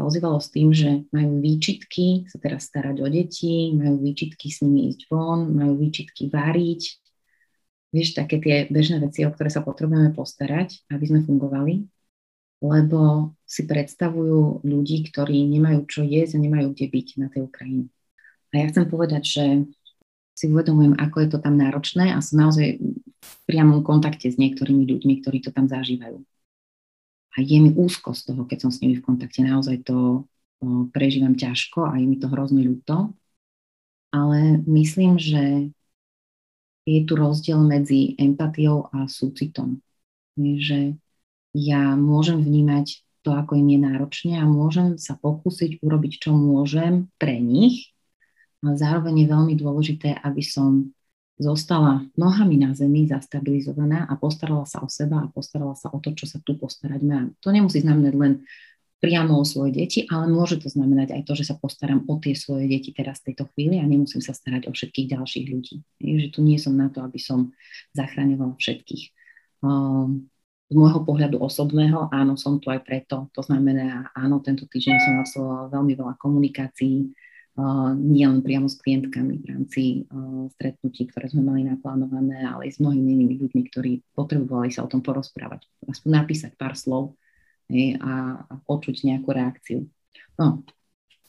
sa 0.00 0.08
ozývalo 0.08 0.40
s 0.40 0.48
tým, 0.48 0.72
že 0.72 1.04
majú 1.12 1.44
výčitky 1.44 2.24
sa 2.24 2.40
teraz 2.40 2.72
starať 2.72 3.04
o 3.04 3.08
deti, 3.12 3.76
majú 3.76 4.00
výčitky 4.00 4.48
s 4.48 4.64
nimi 4.64 4.96
ísť 4.96 5.12
von, 5.12 5.52
majú 5.52 5.76
výčitky 5.76 6.32
variť. 6.32 6.96
Vieš, 7.92 8.16
také 8.16 8.40
tie 8.40 8.64
bežné 8.72 8.96
veci, 9.04 9.28
o 9.28 9.30
ktoré 9.34 9.52
sa 9.52 9.60
potrebujeme 9.60 10.16
postarať, 10.16 10.88
aby 10.88 11.04
sme 11.04 11.20
fungovali, 11.20 11.84
lebo 12.64 13.34
si 13.44 13.68
predstavujú 13.68 14.64
ľudí, 14.64 15.04
ktorí 15.12 15.44
nemajú 15.52 15.84
čo 15.84 16.00
jesť 16.00 16.40
a 16.40 16.44
nemajú 16.48 16.72
kde 16.72 16.86
byť 16.88 17.06
na 17.20 17.28
tej 17.28 17.44
Ukrajine. 17.44 17.92
A 18.56 18.64
ja 18.64 18.64
chcem 18.72 18.88
povedať, 18.88 19.22
že 19.28 19.44
si 20.32 20.48
uvedomujem, 20.48 20.96
ako 20.96 21.16
je 21.20 21.28
to 21.28 21.38
tam 21.44 21.60
náročné 21.60 22.16
a 22.16 22.24
som 22.24 22.40
naozaj 22.40 22.80
v 23.20 23.34
priamom 23.44 23.84
kontakte 23.84 24.32
s 24.32 24.40
niektorými 24.40 24.88
ľuďmi, 24.88 25.20
ktorí 25.20 25.44
to 25.44 25.52
tam 25.52 25.68
zažívajú 25.68 26.24
a 27.30 27.42
je 27.42 27.58
mi 27.62 27.70
úzko 27.70 28.10
z 28.10 28.30
toho, 28.30 28.42
keď 28.42 28.66
som 28.66 28.70
s 28.74 28.82
nimi 28.82 28.98
v 28.98 29.06
kontakte. 29.06 29.46
Naozaj 29.46 29.86
to 29.86 30.26
prežívam 30.90 31.38
ťažko 31.38 31.86
a 31.86 31.96
je 31.96 32.06
mi 32.06 32.18
to 32.18 32.26
hrozne 32.26 32.60
ľúto. 32.66 33.14
Ale 34.10 34.58
myslím, 34.66 35.16
že 35.16 35.70
je 36.82 37.00
tu 37.06 37.12
rozdiel 37.14 37.62
medzi 37.62 38.18
empatiou 38.18 38.90
a 38.90 39.06
súcitom. 39.06 39.78
Že 40.34 40.98
ja 41.54 41.94
môžem 41.94 42.42
vnímať 42.42 43.06
to, 43.22 43.30
ako 43.36 43.54
im 43.54 43.68
je 43.68 43.78
náročne 43.78 44.34
a 44.40 44.48
môžem 44.48 44.98
sa 44.98 45.14
pokúsiť 45.14 45.84
urobiť, 45.84 46.26
čo 46.26 46.34
môžem 46.34 47.12
pre 47.20 47.38
nich, 47.38 47.94
ale 48.64 48.74
zároveň 48.80 49.22
je 49.22 49.26
veľmi 49.28 49.54
dôležité, 49.60 50.18
aby 50.24 50.42
som 50.42 50.90
zostala 51.40 52.04
nohami 52.20 52.60
na 52.60 52.76
zemi, 52.76 53.08
zastabilizovaná 53.08 54.04
a 54.04 54.14
postarala 54.20 54.68
sa 54.68 54.84
o 54.84 54.88
seba 54.92 55.24
a 55.24 55.32
postarala 55.32 55.72
sa 55.72 55.88
o 55.88 55.96
to, 55.96 56.12
čo 56.12 56.28
sa 56.28 56.36
tu 56.44 56.60
postarať 56.60 57.00
má. 57.00 57.32
To 57.40 57.48
nemusí 57.48 57.80
znamenať 57.80 58.14
len 58.20 58.32
priamo 59.00 59.40
o 59.40 59.48
svoje 59.48 59.72
deti, 59.80 60.04
ale 60.12 60.28
môže 60.28 60.60
to 60.60 60.68
znamenať 60.68 61.16
aj 61.16 61.22
to, 61.24 61.32
že 61.32 61.48
sa 61.48 61.56
postaram 61.56 62.04
o 62.04 62.20
tie 62.20 62.36
svoje 62.36 62.68
deti 62.68 62.92
teraz 62.92 63.24
v 63.24 63.32
tejto 63.32 63.48
chvíli 63.56 63.80
a 63.80 63.88
nemusím 63.88 64.20
sa 64.20 64.36
starať 64.36 64.68
o 64.68 64.76
všetkých 64.76 65.16
ďalších 65.16 65.46
ľudí. 65.48 65.80
Je, 66.04 66.14
že 66.20 66.28
tu 66.28 66.44
nie 66.44 66.60
som 66.60 66.76
na 66.76 66.92
to, 66.92 67.00
aby 67.00 67.16
som 67.16 67.56
zachraňovala 67.96 68.60
všetkých. 68.60 69.04
Ehm, 69.64 70.28
z 70.70 70.74
môjho 70.78 71.02
pohľadu 71.02 71.40
osobného, 71.40 72.12
áno, 72.14 72.38
som 72.38 72.60
tu 72.62 72.70
aj 72.70 72.84
preto. 72.86 73.26
To 73.34 73.42
znamená, 73.42 74.12
áno, 74.14 74.38
tento 74.38 74.68
týždeň 74.70 74.96
som 75.02 75.14
absolvovala 75.18 75.66
veľmi 75.72 75.92
veľa 75.98 76.14
komunikácií, 76.20 77.10
nie 77.98 78.24
len 78.24 78.40
priamo 78.40 78.70
s 78.70 78.78
klientkami 78.78 79.42
v 79.42 79.48
rámci 79.48 79.82
stretnutí, 80.54 81.10
ktoré 81.10 81.30
sme 81.30 81.42
mali 81.42 81.66
naplánované, 81.66 82.46
ale 82.46 82.70
aj 82.70 82.76
s 82.76 82.82
mnohými 82.82 83.10
inými 83.10 83.34
ľuďmi, 83.42 83.62
ktorí 83.72 83.92
potrebovali 84.14 84.70
sa 84.70 84.86
o 84.86 84.90
tom 84.90 85.02
porozprávať, 85.02 85.66
aspoň 85.88 86.10
napísať 86.22 86.52
pár 86.54 86.78
slov 86.78 87.18
a, 87.70 88.12
a 88.44 88.54
počuť 88.66 89.06
nejakú 89.06 89.30
reakciu. 89.30 89.86
No, 90.38 90.62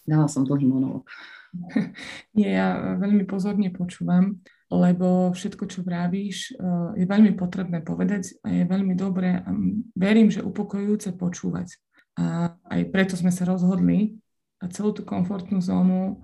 dala 0.06 0.28
som 0.30 0.46
dlhý 0.48 0.66
monolog. 0.66 1.06
Nie, 2.38 2.56
ja 2.56 2.68
veľmi 2.96 3.28
pozorne 3.28 3.70
počúvam, 3.72 4.40
lebo 4.72 5.36
všetko, 5.36 5.64
čo 5.68 5.84
vravíš, 5.84 6.56
je 6.96 7.06
veľmi 7.06 7.36
potrebné 7.36 7.84
povedať 7.84 8.40
a 8.48 8.56
je 8.56 8.64
veľmi 8.64 8.96
dobré 8.96 9.44
a 9.44 9.50
verím, 9.94 10.32
že 10.32 10.46
upokojujúce 10.46 11.12
počúvať. 11.20 11.76
A 12.16 12.56
aj 12.72 12.82
preto 12.92 13.20
sme 13.20 13.32
sa 13.32 13.44
rozhodli 13.44 14.16
a 14.62 14.70
celú 14.70 14.94
tú 14.94 15.01
komfortnú 15.01 15.58
zónu 15.58 16.22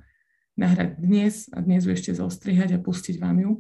nahrať 0.58 1.02
dnes 1.02 1.50
a 1.54 1.62
dnes 1.62 1.86
ju 1.86 1.92
ešte 1.94 2.14
zostrihať 2.14 2.78
a 2.78 2.82
pustiť 2.82 3.18
vám 3.18 3.38
ju. 3.42 3.52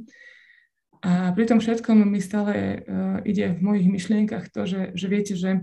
A 1.05 1.33
pri 1.33 1.45
tom 1.45 1.61
všetkom 1.61 2.05
mi 2.09 2.17
stále 2.17 2.81
uh, 2.81 3.21
ide 3.21 3.53
v 3.53 3.61
mojich 3.61 3.87
myšlienkach 3.89 4.49
to, 4.49 4.65
že, 4.65 4.97
že 4.97 5.07
viete, 5.09 5.33
že 5.37 5.61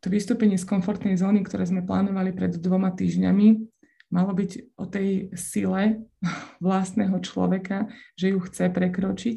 to 0.00 0.08
vystúpenie 0.08 0.56
z 0.56 0.68
komfortnej 0.68 1.16
zóny, 1.16 1.44
ktoré 1.44 1.64
sme 1.64 1.84
plánovali 1.84 2.32
pred 2.32 2.56
dvoma 2.56 2.92
týždňami, 2.92 3.68
malo 4.12 4.32
byť 4.36 4.76
o 4.80 4.84
tej 4.88 5.32
sile 5.36 6.08
vlastného 6.64 7.20
človeka, 7.20 7.88
že 8.16 8.32
ju 8.32 8.38
chce 8.40 8.72
prekročiť 8.72 9.36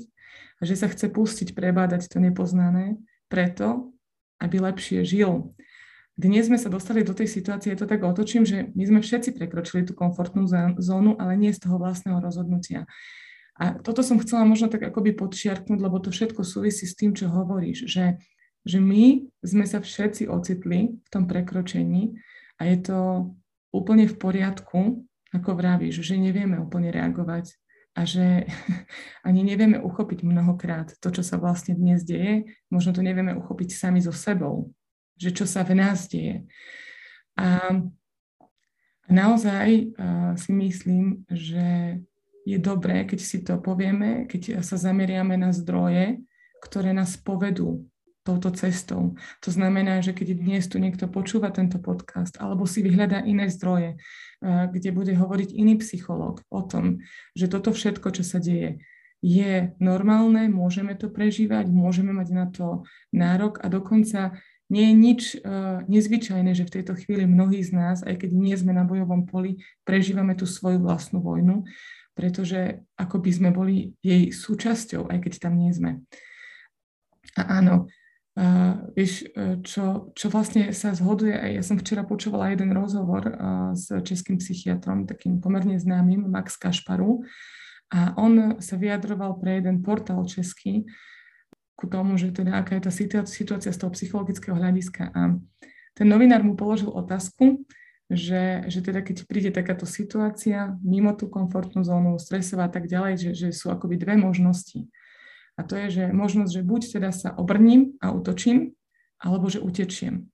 a 0.59 0.61
že 0.63 0.75
sa 0.79 0.87
chce 0.87 1.11
pustiť 1.11 1.51
prebádať 1.51 2.07
to 2.07 2.23
nepoznané 2.23 2.95
preto, 3.27 3.91
aby 4.39 4.63
lepšie 4.63 5.03
žil 5.03 5.51
dnes 6.17 6.49
sme 6.49 6.57
sa 6.57 6.73
dostali 6.73 7.05
do 7.05 7.13
tej 7.13 7.29
situácie, 7.29 7.77
to 7.77 7.85
tak 7.85 8.01
otočím, 8.01 8.41
že 8.41 8.73
my 8.73 8.83
sme 8.89 8.99
všetci 9.05 9.37
prekročili 9.37 9.85
tú 9.85 9.93
komfortnú 9.93 10.49
zónu, 10.81 11.13
ale 11.21 11.37
nie 11.37 11.53
z 11.53 11.61
toho 11.61 11.77
vlastného 11.77 12.17
rozhodnutia. 12.17 12.89
A 13.57 13.77
toto 13.77 14.01
som 14.01 14.17
chcela 14.17 14.41
možno 14.41 14.65
tak 14.65 14.81
akoby 14.81 15.13
podčiarknúť, 15.13 15.77
lebo 15.77 16.01
to 16.01 16.09
všetko 16.09 16.41
súvisí 16.41 16.89
s 16.89 16.97
tým, 16.97 17.13
čo 17.13 17.29
hovoríš, 17.29 17.85
že, 17.85 18.17
že 18.65 18.81
my 18.81 19.29
sme 19.45 19.65
sa 19.69 19.77
všetci 19.77 20.25
ocitli 20.25 20.97
v 20.97 21.09
tom 21.13 21.29
prekročení 21.29 22.17
a 22.57 22.65
je 22.65 22.77
to 22.81 22.99
úplne 23.69 24.09
v 24.09 24.17
poriadku, 24.17 25.05
ako 25.33 25.49
vravíš, 25.53 26.01
že 26.01 26.17
nevieme 26.17 26.57
úplne 26.57 26.89
reagovať 26.89 27.53
a 27.97 28.05
že 28.05 28.45
ani 29.27 29.41
nevieme 29.41 29.77
uchopiť 29.81 30.25
mnohokrát 30.25 30.97
to, 30.97 31.09
čo 31.13 31.21
sa 31.21 31.37
vlastne 31.41 31.77
dnes 31.77 32.05
deje. 32.05 32.57
Možno 32.73 32.93
to 32.93 33.01
nevieme 33.01 33.33
uchopiť 33.37 33.69
sami 33.73 34.01
so 34.01 34.13
sebou, 34.13 34.73
že 35.17 35.33
čo 35.33 35.49
sa 35.49 35.65
v 35.65 35.73
nás 35.77 36.07
deje. 36.07 36.45
A 37.37 37.81
naozaj 39.09 39.93
si 40.37 40.51
myslím, 40.53 41.25
že 41.29 41.99
je 42.47 42.57
dobré, 42.57 43.03
keď 43.03 43.19
si 43.19 43.43
to 43.43 43.59
povieme, 43.59 44.23
keď 44.29 44.63
sa 44.63 44.79
zameriame 44.79 45.35
na 45.35 45.51
zdroje, 45.51 46.23
ktoré 46.63 46.95
nás 46.95 47.19
povedú 47.19 47.85
touto 48.23 48.51
cestou. 48.51 49.15
To 49.39 49.49
znamená, 49.51 50.03
že 50.03 50.11
keď 50.11 50.35
dnes 50.35 50.67
tu 50.67 50.83
niekto 50.83 51.07
počúva 51.07 51.47
tento 51.47 51.79
podcast 51.79 52.35
alebo 52.39 52.67
si 52.67 52.83
vyhľadá 52.83 53.23
iné 53.23 53.47
zdroje, 53.47 53.95
kde 54.43 54.89
bude 54.91 55.15
hovoriť 55.15 55.55
iný 55.55 55.79
psychológ 55.79 56.43
o 56.51 56.61
tom, 56.67 56.99
že 57.39 57.47
toto 57.47 57.71
všetko, 57.71 58.11
čo 58.11 58.23
sa 58.27 58.43
deje, 58.43 58.83
je 59.23 59.73
normálne, 59.79 60.45
môžeme 60.51 60.93
to 60.93 61.09
prežívať, 61.09 61.71
môžeme 61.71 62.13
mať 62.13 62.27
na 62.35 62.45
to 62.51 62.85
nárok 63.15 63.57
a 63.63 63.71
dokonca 63.71 64.37
nie 64.67 64.91
je 64.91 64.93
nič 64.93 65.21
uh, 65.39 65.83
nezvyčajné, 65.87 66.51
že 66.51 66.67
v 66.67 66.73
tejto 66.79 66.93
chvíli 66.99 67.23
mnohí 67.23 67.63
z 67.63 67.71
nás, 67.71 67.97
aj 68.03 68.23
keď 68.23 68.29
nie 68.35 68.55
sme 68.55 68.75
na 68.75 68.83
bojovom 68.83 69.23
poli, 69.23 69.63
prežívame 69.87 70.35
tú 70.35 70.43
svoju 70.43 70.83
vlastnú 70.83 71.23
vojnu, 71.23 71.63
pretože 72.11 72.83
ako 72.99 73.23
by 73.23 73.31
sme 73.31 73.49
boli 73.55 73.95
jej 74.03 74.33
súčasťou, 74.33 75.07
aj 75.07 75.17
keď 75.23 75.33
tam 75.39 75.55
nie 75.55 75.71
sme. 75.71 76.03
A 77.39 77.63
áno, 77.63 77.87
uh, 78.35 78.75
vieš, 78.91 79.23
uh, 79.31 79.61
čo, 79.63 80.11
čo 80.11 80.27
vlastne 80.27 80.75
sa 80.75 80.91
zhoduje, 80.91 81.31
aj 81.31 81.51
ja 81.55 81.63
som 81.63 81.79
včera 81.79 82.03
počúvala 82.03 82.51
jeden 82.51 82.75
rozhovor 82.75 83.23
uh, 83.23 83.71
s 83.71 83.87
českým 84.03 84.41
psychiatrom, 84.41 85.07
takým 85.07 85.39
pomerne 85.39 85.79
známym, 85.79 86.27
Max 86.27 86.59
Kašparu, 86.59 87.23
a 87.87 88.11
on 88.19 88.59
sa 88.59 88.75
vyjadroval 88.75 89.39
pre 89.39 89.63
jeden 89.63 89.79
portál 89.79 90.19
český, 90.27 90.83
ku 91.77 91.85
tomu, 91.85 92.17
že 92.17 92.33
teda 92.33 92.57
aká 92.57 92.81
je 92.81 92.89
tá 92.89 92.91
situácia 93.29 93.69
z 93.69 93.77
toho 93.77 93.93
psychologického 93.93 94.57
hľadiska. 94.57 95.13
A 95.13 95.37
ten 95.93 96.07
novinár 96.09 96.41
mu 96.41 96.57
položil 96.57 96.89
otázku, 96.89 97.63
že, 98.09 98.65
že 98.65 98.79
teda 98.81 99.05
keď 99.05 99.29
príde 99.29 99.51
takáto 99.53 99.85
situácia 99.85 100.73
mimo 100.81 101.13
tú 101.13 101.29
komfortnú 101.29 101.85
zónu, 101.85 102.17
stresová 102.17 102.65
a 102.65 102.73
tak 102.73 102.89
ďalej, 102.89 103.13
že, 103.21 103.31
že 103.37 103.47
sú 103.53 103.69
akoby 103.69 104.01
dve 104.01 104.17
možnosti. 104.17 104.89
A 105.53 105.61
to 105.61 105.77
je, 105.77 105.87
že 106.01 106.03
možnosť, 106.09 106.51
že 106.53 106.61
buď 106.65 106.81
teda 106.97 107.09
sa 107.13 107.29
obrním 107.37 107.93
a 108.01 108.09
utočím, 108.09 108.73
alebo 109.21 109.45
že 109.49 109.61
utečiem. 109.61 110.29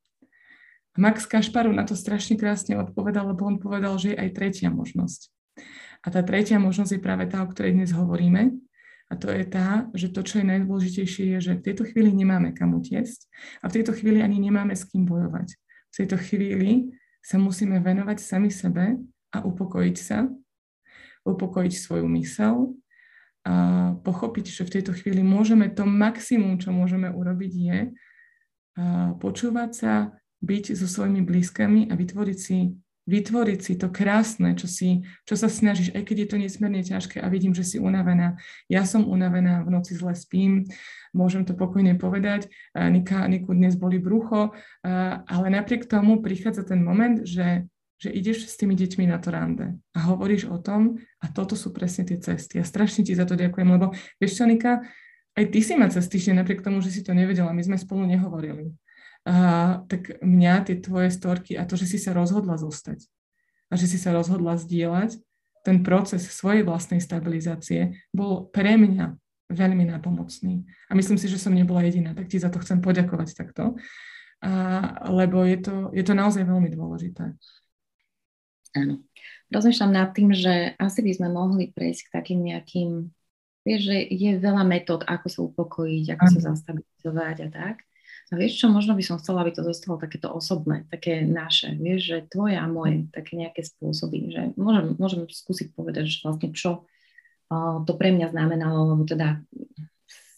Max 0.94 1.26
Kašparu 1.26 1.74
na 1.74 1.84
to 1.90 1.98
strašne 1.98 2.38
krásne 2.38 2.78
odpovedal, 2.78 3.34
lebo 3.34 3.50
on 3.50 3.58
povedal, 3.58 3.98
že 3.98 4.14
je 4.14 4.22
aj 4.22 4.30
tretia 4.38 4.70
možnosť. 4.70 5.34
A 6.06 6.08
tá 6.14 6.22
tretia 6.22 6.62
možnosť 6.62 7.00
je 7.00 7.02
práve 7.02 7.26
tá, 7.26 7.42
o 7.42 7.50
ktorej 7.50 7.74
dnes 7.74 7.90
hovoríme, 7.96 8.54
a 9.14 9.16
to 9.16 9.30
je 9.30 9.46
tá, 9.46 9.86
že 9.94 10.10
to, 10.10 10.26
čo 10.26 10.42
je 10.42 10.50
najdôležitejšie, 10.50 11.38
je, 11.38 11.40
že 11.40 11.54
v 11.62 11.66
tejto 11.70 11.86
chvíli 11.86 12.10
nemáme 12.10 12.50
kam 12.58 12.74
utiesť 12.74 13.30
a 13.62 13.70
v 13.70 13.76
tejto 13.78 13.94
chvíli 13.94 14.26
ani 14.26 14.42
nemáme 14.42 14.74
s 14.74 14.90
kým 14.90 15.06
bojovať. 15.06 15.54
V 15.94 15.94
tejto 16.02 16.18
chvíli 16.18 16.90
sa 17.22 17.38
musíme 17.38 17.78
venovať 17.78 18.18
sami 18.18 18.50
sebe 18.50 18.98
a 19.30 19.38
upokojiť 19.46 19.98
sa, 20.02 20.26
upokojiť 21.30 21.74
svoju 21.78 22.10
mysel 22.18 22.74
a 23.46 23.56
pochopiť, 24.02 24.46
že 24.50 24.66
v 24.66 24.74
tejto 24.82 24.98
chvíli 24.98 25.22
môžeme 25.22 25.70
to 25.70 25.86
maximum, 25.86 26.58
čo 26.58 26.74
môžeme 26.74 27.14
urobiť, 27.14 27.54
je 27.54 27.80
počúvať 29.22 29.72
sa, 29.78 29.94
byť 30.42 30.74
so 30.74 30.90
svojimi 30.90 31.22
blízkami 31.22 31.88
a 31.88 31.94
vytvoriť 31.94 32.38
si 32.40 32.74
vytvoriť 33.04 33.60
si 33.60 33.74
to 33.76 33.92
krásne, 33.92 34.56
čo, 34.56 34.68
si, 34.72 35.04
čo 35.28 35.36
sa 35.36 35.52
snažíš, 35.52 35.92
aj 35.92 36.04
keď 36.08 36.18
je 36.24 36.28
to 36.28 36.38
nesmierne 36.40 36.82
ťažké 36.84 37.20
a 37.20 37.28
vidím, 37.28 37.52
že 37.52 37.68
si 37.68 37.76
unavená. 37.76 38.40
Ja 38.72 38.88
som 38.88 39.04
unavená, 39.04 39.64
v 39.68 39.76
noci 39.76 39.92
zle 39.92 40.16
spím, 40.16 40.72
môžem 41.12 41.44
to 41.44 41.52
pokojne 41.52 42.00
povedať. 42.00 42.48
Nika, 42.72 43.28
Niku 43.28 43.52
dnes 43.52 43.76
boli 43.76 44.00
brucho, 44.00 44.56
ale 45.28 45.48
napriek 45.52 45.84
tomu 45.84 46.24
prichádza 46.24 46.64
ten 46.64 46.80
moment, 46.80 47.28
že, 47.28 47.68
že 48.00 48.08
ideš 48.08 48.48
s 48.48 48.56
tými 48.56 48.72
deťmi 48.72 49.12
na 49.12 49.20
to 49.20 49.36
rande 49.36 49.76
a 49.92 50.00
hovoríš 50.08 50.48
o 50.48 50.56
tom 50.56 50.96
a 51.20 51.28
toto 51.28 51.60
sú 51.60 51.76
presne 51.76 52.08
tie 52.08 52.24
cesty. 52.24 52.60
Ja 52.60 52.66
strašne 52.66 53.04
ti 53.04 53.12
za 53.12 53.28
to 53.28 53.36
ďakujem, 53.36 53.68
lebo 53.68 53.92
vieš 54.16 54.40
čo, 54.40 54.48
Nika, 54.48 54.80
aj 55.34 55.46
ty 55.52 55.60
si 55.60 55.76
ma 55.76 55.92
cez 55.92 56.08
týždeň, 56.08 56.40
napriek 56.40 56.64
tomu, 56.64 56.80
že 56.80 56.94
si 56.94 57.02
to 57.04 57.12
nevedela, 57.12 57.52
my 57.52 57.64
sme 57.66 57.76
spolu 57.76 58.08
nehovorili 58.08 58.72
a, 59.24 59.80
tak 59.88 60.20
mňa 60.20 60.56
tie 60.68 60.76
tvoje 60.80 61.10
storky 61.12 61.56
a 61.56 61.64
to, 61.64 61.80
že 61.80 61.88
si 61.88 61.98
sa 62.00 62.12
rozhodla 62.12 62.60
zostať 62.60 63.08
a 63.72 63.80
že 63.80 63.88
si 63.88 63.98
sa 63.98 64.12
rozhodla 64.12 64.60
zdieľať 64.60 65.20
ten 65.64 65.80
proces 65.80 66.28
svojej 66.28 66.68
vlastnej 66.68 67.00
stabilizácie 67.00 67.96
bol 68.12 68.52
pre 68.52 68.76
mňa 68.76 69.16
veľmi 69.48 69.88
napomocný. 69.88 70.68
A 70.90 70.96
myslím 70.96 71.16
si, 71.16 71.32
že 71.32 71.40
som 71.40 71.56
nebola 71.56 71.88
jediná, 71.88 72.12
tak 72.12 72.28
ti 72.28 72.36
za 72.36 72.52
to 72.52 72.60
chcem 72.60 72.84
poďakovať 72.84 73.32
takto, 73.32 73.80
a, 74.44 74.52
lebo 75.08 75.48
je 75.48 75.58
to, 75.64 75.76
je 75.96 76.04
to 76.04 76.14
naozaj 76.14 76.44
veľmi 76.44 76.68
dôležité. 76.68 77.32
Áno. 78.76 79.06
Rozmýšľam 79.54 79.94
nad 79.94 80.10
tým, 80.18 80.34
že 80.34 80.74
asi 80.82 81.06
by 81.06 81.12
sme 81.14 81.28
mohli 81.30 81.70
prejsť 81.70 82.10
k 82.10 82.14
takým 82.14 82.40
nejakým, 82.42 82.90
vieš, 83.62 83.82
že 83.86 83.98
je 84.10 84.32
veľa 84.42 84.66
metód, 84.66 85.06
ako 85.06 85.28
sa 85.30 85.40
upokojiť, 85.46 86.06
ako 86.18 86.26
sa 86.28 86.40
zastabilizovať 86.52 87.38
a 87.46 87.50
tak. 87.54 87.76
A 88.34 88.38
vieš 88.42 88.66
čo, 88.66 88.74
možno 88.74 88.98
by 88.98 89.04
som 89.06 89.22
chcela, 89.22 89.46
aby 89.46 89.54
to 89.54 89.62
zostalo 89.62 90.02
takéto 90.02 90.26
osobné, 90.26 90.90
také 90.90 91.22
naše, 91.22 91.78
vieš, 91.78 92.02
že 92.10 92.18
tvoje 92.34 92.58
a 92.58 92.66
moje, 92.66 93.06
také 93.14 93.38
nejaké 93.38 93.62
spôsoby, 93.62 94.34
že 94.34 94.42
môžem, 94.58 94.98
môžem 94.98 95.30
skúsiť 95.30 95.78
povedať, 95.78 96.10
že 96.10 96.26
vlastne 96.26 96.50
čo 96.50 96.82
uh, 96.82 97.86
to 97.86 97.94
pre 97.94 98.10
mňa 98.10 98.34
znamenalo, 98.34 98.98
lebo 98.98 99.06
teda 99.06 99.38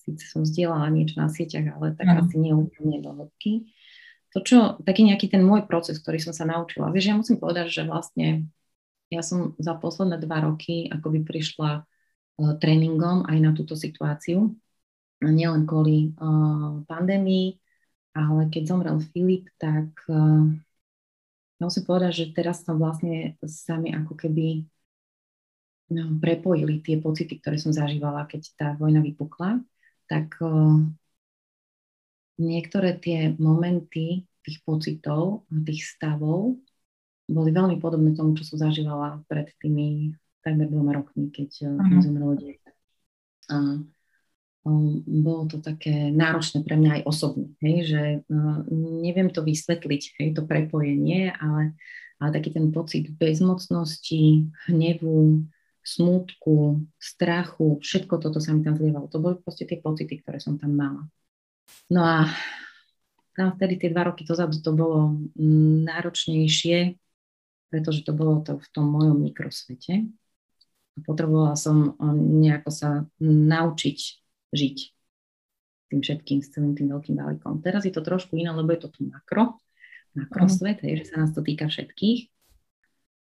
síce 0.03 0.27
som 0.27 0.43
zdieľala 0.43 0.91
niečo 0.91 1.23
na 1.23 1.31
sieťach, 1.31 1.71
ale 1.71 1.95
tak 1.95 2.11
mm. 2.11 2.17
asi 2.19 2.35
nie 2.35 2.51
úplne 2.51 2.99
do 2.99 3.15
hĺbky. 3.15 3.71
To, 4.35 4.43
čo, 4.43 4.75
taký 4.83 5.07
nejaký 5.07 5.31
ten 5.31 5.39
môj 5.39 5.63
proces, 5.63 5.95
ktorý 6.03 6.19
som 6.19 6.35
sa 6.35 6.43
naučila. 6.43 6.91
Vieš, 6.91 7.05
ja 7.07 7.15
musím 7.15 7.39
povedať, 7.39 7.71
že 7.71 7.87
vlastne 7.87 8.51
ja 9.07 9.23
som 9.23 9.55
za 9.55 9.71
posledné 9.79 10.19
dva 10.19 10.43
roky 10.43 10.91
akoby 10.91 11.23
prišla 11.23 11.79
uh, 11.79 12.53
tréningom 12.59 13.23
aj 13.23 13.37
na 13.39 13.55
túto 13.55 13.79
situáciu. 13.79 14.51
Nielen 15.23 15.63
kvôli 15.63 16.11
uh, 16.19 16.83
pandémii, 16.83 17.55
ale 18.15 18.47
keď 18.47 18.63
zomrel 18.71 18.97
Filip, 19.11 19.51
tak 19.59 19.91
uh, 20.07 20.47
musím 21.59 21.83
povedať, 21.83 22.11
že 22.15 22.25
teraz 22.31 22.63
som 22.63 22.79
vlastne 22.79 23.35
sami 23.43 23.91
ako 23.91 24.15
keby 24.15 24.63
no, 25.91 26.15
prepojili 26.23 26.79
tie 26.79 26.95
pocity, 27.03 27.43
ktoré 27.43 27.59
som 27.59 27.75
zažívala, 27.75 28.23
keď 28.23 28.41
tá 28.55 28.67
vojna 28.79 29.03
vypukla, 29.03 29.59
tak 30.07 30.31
uh, 30.39 30.79
niektoré 32.39 32.95
tie 32.95 33.35
momenty 33.35 34.23
tých 34.47 34.63
pocitov 34.63 35.43
a 35.51 35.55
tých 35.65 35.83
stavov 35.83 36.55
boli 37.25 37.49
veľmi 37.49 37.81
podobné 37.81 38.13
tomu, 38.13 38.37
čo 38.37 38.45
som 38.47 38.61
zažívala 38.61 39.25
pred 39.25 39.49
tými 39.59 40.15
takmer 40.45 40.69
dvoma 40.71 40.95
rokmi, 40.95 41.33
keď 41.35 41.67
uh, 41.67 41.99
zomrelo 41.99 42.37
dieťa. 42.39 42.71
Um, 43.51 43.94
bolo 45.05 45.45
to 45.45 45.61
také 45.61 46.09
náročné 46.09 46.65
pre 46.65 46.73
mňa 46.73 46.91
aj 46.99 47.03
osobne, 47.05 47.53
hej, 47.61 47.77
že 47.85 48.01
uh, 48.25 48.65
neviem 49.05 49.29
to 49.29 49.45
vysvetliť, 49.45 50.17
hej, 50.17 50.27
to 50.33 50.41
prepojenie, 50.41 51.29
ale, 51.37 51.77
ale 52.17 52.29
taký 52.33 52.49
ten 52.49 52.73
pocit 52.73 53.13
bezmocnosti, 53.13 54.49
hnevu, 54.65 55.45
smútku, 55.85 56.81
strachu, 56.97 57.77
všetko 57.77 58.17
toto 58.17 58.41
sa 58.41 58.57
mi 58.57 58.65
tam 58.65 58.73
zlievalo. 58.73 59.05
To 59.13 59.21
boli 59.21 59.37
proste 59.37 59.69
tie 59.69 59.77
pocity, 59.77 60.17
ktoré 60.25 60.41
som 60.41 60.57
tam 60.57 60.73
mala. 60.73 61.05
No 61.93 62.01
a 62.01 62.25
tam 63.37 63.53
vtedy 63.53 63.77
tie 63.77 63.93
dva 63.93 64.09
roky 64.09 64.25
dozadu 64.25 64.57
to 64.65 64.73
bolo 64.73 65.13
náročnejšie, 65.85 66.97
pretože 67.69 68.01
to 68.01 68.17
bolo 68.17 68.41
to 68.41 68.57
v 68.57 68.67
tom 68.73 68.89
mojom 68.89 69.29
mikrosvete. 69.29 70.09
Potrebovala 71.05 71.53
som 71.53 71.93
uh, 71.93 72.17
nejako 72.17 72.69
sa 72.73 72.89
naučiť 73.21 74.24
žiť 74.53 74.77
tým 75.89 76.01
všetkým, 76.01 76.39
s 76.41 76.49
celým 76.51 76.73
tým 76.73 76.89
veľkým 76.89 77.15
balíkom. 77.15 77.61
Teraz 77.61 77.85
je 77.85 77.93
to 77.93 78.01
trošku 78.01 78.35
iné, 78.37 78.49
lebo 78.49 78.73
je 78.73 78.81
to 78.81 78.89
tu 78.89 79.05
makro, 79.05 79.61
makrosvet, 80.17 80.81
mm. 80.81 80.97
že 81.01 81.05
sa 81.13 81.21
nás 81.21 81.31
to 81.31 81.45
týka 81.45 81.69
všetkých. 81.69 82.29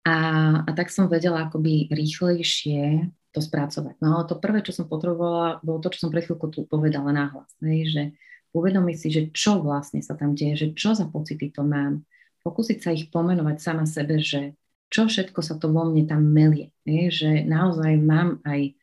A, 0.04 0.16
a 0.62 0.70
tak 0.76 0.92
som 0.92 1.08
vedela 1.08 1.48
akoby 1.48 1.88
rýchlejšie 1.90 3.08
to 3.34 3.40
spracovať. 3.42 3.98
No 3.98 4.20
ale 4.20 4.30
to 4.30 4.38
prvé, 4.38 4.62
čo 4.62 4.70
som 4.70 4.86
potrebovala, 4.86 5.58
bolo 5.64 5.82
to, 5.82 5.90
čo 5.90 6.06
som 6.06 6.10
pred 6.14 6.22
chvíľkou 6.22 6.48
tu 6.54 6.60
povedala 6.70 7.10
náhlas, 7.10 7.50
hej, 7.64 7.90
že 7.90 8.02
uvedomiť 8.54 8.96
si, 8.96 9.08
že 9.10 9.22
čo 9.34 9.58
vlastne 9.58 9.98
sa 9.98 10.14
tam 10.14 10.38
deje, 10.38 10.54
že 10.54 10.68
čo 10.78 10.94
za 10.94 11.10
pocity 11.10 11.50
to 11.50 11.66
mám. 11.66 12.06
Pokúsiť 12.46 12.78
sa 12.78 12.94
ich 12.94 13.10
pomenovať 13.10 13.56
sama 13.58 13.88
sebe, 13.88 14.22
že 14.22 14.54
čo 14.92 15.10
všetko 15.10 15.40
sa 15.42 15.58
to 15.58 15.74
vo 15.74 15.82
mne 15.90 16.06
tam 16.06 16.22
melie. 16.22 16.70
Hej, 16.86 17.04
že 17.10 17.30
naozaj 17.42 17.98
mám 17.98 18.38
aj 18.46 18.78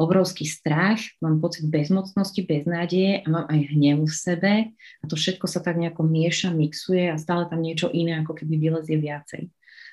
obrovský 0.00 0.48
strach, 0.48 0.98
mám 1.20 1.38
pocit 1.38 1.68
bezmocnosti, 1.68 2.42
beznádeje 2.42 3.22
a 3.22 3.26
mám 3.28 3.46
aj 3.46 3.60
hnev 3.76 4.08
v 4.08 4.14
sebe 4.14 4.52
a 4.72 5.04
to 5.04 5.14
všetko 5.14 5.46
sa 5.46 5.60
tak 5.60 5.76
nejako 5.76 6.02
mieša, 6.02 6.50
mixuje 6.50 7.12
a 7.12 7.20
stále 7.20 7.46
tam 7.46 7.60
niečo 7.60 7.92
iné 7.92 8.20
ako 8.24 8.34
keby 8.34 8.56
vylezie 8.56 8.96
viacej. 8.98 9.52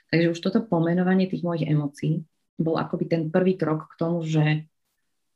Takže 0.09 0.31
už 0.33 0.39
toto 0.39 0.65
pomenovanie 0.65 1.29
tých 1.29 1.45
mojich 1.45 1.69
emócií 1.69 2.25
bol 2.59 2.75
akoby 2.75 3.05
ten 3.07 3.21
prvý 3.29 3.55
krok 3.55 3.87
k 3.91 3.99
tomu, 3.99 4.25
že 4.25 4.67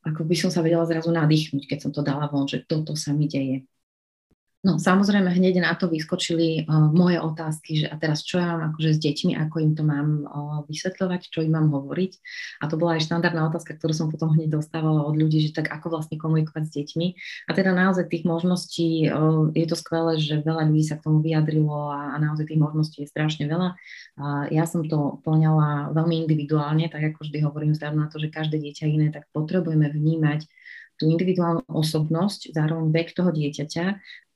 ako 0.03 0.27
by 0.27 0.35
som 0.35 0.51
sa 0.51 0.59
vedela 0.59 0.83
zrazu 0.83 1.15
nadýchnuť, 1.15 1.63
keď 1.63 1.79
som 1.79 1.91
to 1.95 2.03
dala 2.03 2.27
von, 2.27 2.43
že 2.43 2.67
toto 2.67 2.97
sa 2.99 3.15
mi 3.15 3.31
deje. 3.31 3.63
No 4.63 4.79
samozrejme 4.79 5.27
hneď 5.27 5.59
na 5.59 5.75
to 5.75 5.91
vyskočili 5.91 6.63
uh, 6.63 6.87
moje 6.87 7.19
otázky, 7.19 7.83
že 7.83 7.91
a 7.91 7.99
teraz 7.99 8.23
čo 8.23 8.39
ja 8.39 8.55
mám 8.55 8.71
akože 8.71 8.95
s 8.95 8.99
deťmi, 9.03 9.35
ako 9.35 9.55
im 9.59 9.75
to 9.75 9.83
mám 9.83 10.23
uh, 10.23 10.63
vysvetľovať, 10.71 11.27
čo 11.27 11.43
im 11.43 11.51
mám 11.51 11.67
hovoriť. 11.67 12.11
A 12.63 12.71
to 12.71 12.79
bola 12.79 12.95
aj 12.95 13.03
štandardná 13.03 13.51
otázka, 13.51 13.75
ktorú 13.75 13.91
som 13.91 14.07
potom 14.07 14.31
hneď 14.31 14.55
dostávala 14.55 15.03
od 15.03 15.19
ľudí, 15.19 15.43
že 15.43 15.51
tak 15.51 15.67
ako 15.67 15.99
vlastne 15.99 16.15
komunikovať 16.15 16.63
s 16.63 16.71
deťmi. 16.79 17.07
A 17.47 17.51
teda 17.51 17.75
naozaj 17.75 18.07
tých 18.07 18.23
možností, 18.23 19.11
uh, 19.11 19.51
je 19.51 19.67
to 19.67 19.75
skvelé, 19.75 20.15
že 20.23 20.39
veľa 20.39 20.71
ľudí 20.71 20.87
sa 20.87 20.95
k 20.95 21.11
tomu 21.11 21.19
vyjadrilo 21.19 21.91
a, 21.91 22.15
a 22.15 22.23
naozaj 22.23 22.47
tých 22.47 22.63
možností 22.63 23.03
je 23.03 23.11
strašne 23.11 23.51
veľa. 23.51 23.75
Uh, 24.15 24.47
ja 24.47 24.63
som 24.63 24.87
to 24.87 25.19
plňala 25.27 25.91
veľmi 25.91 26.23
individuálne, 26.23 26.87
tak 26.87 27.03
ako 27.11 27.27
vždy 27.27 27.43
hovorím 27.43 27.75
vzhľadom 27.75 27.99
na 27.99 28.07
to, 28.07 28.15
že 28.15 28.31
každé 28.31 28.63
dieťa 28.63 28.87
iné, 28.87 29.11
tak 29.11 29.27
potrebujeme 29.35 29.91
vnímať 29.91 30.47
tú 30.97 31.09
individuálnu 31.09 31.65
osobnosť, 31.67 32.53
zároveň 32.53 32.93
vek 32.93 33.17
toho 33.17 33.33
dieťaťa 33.33 33.85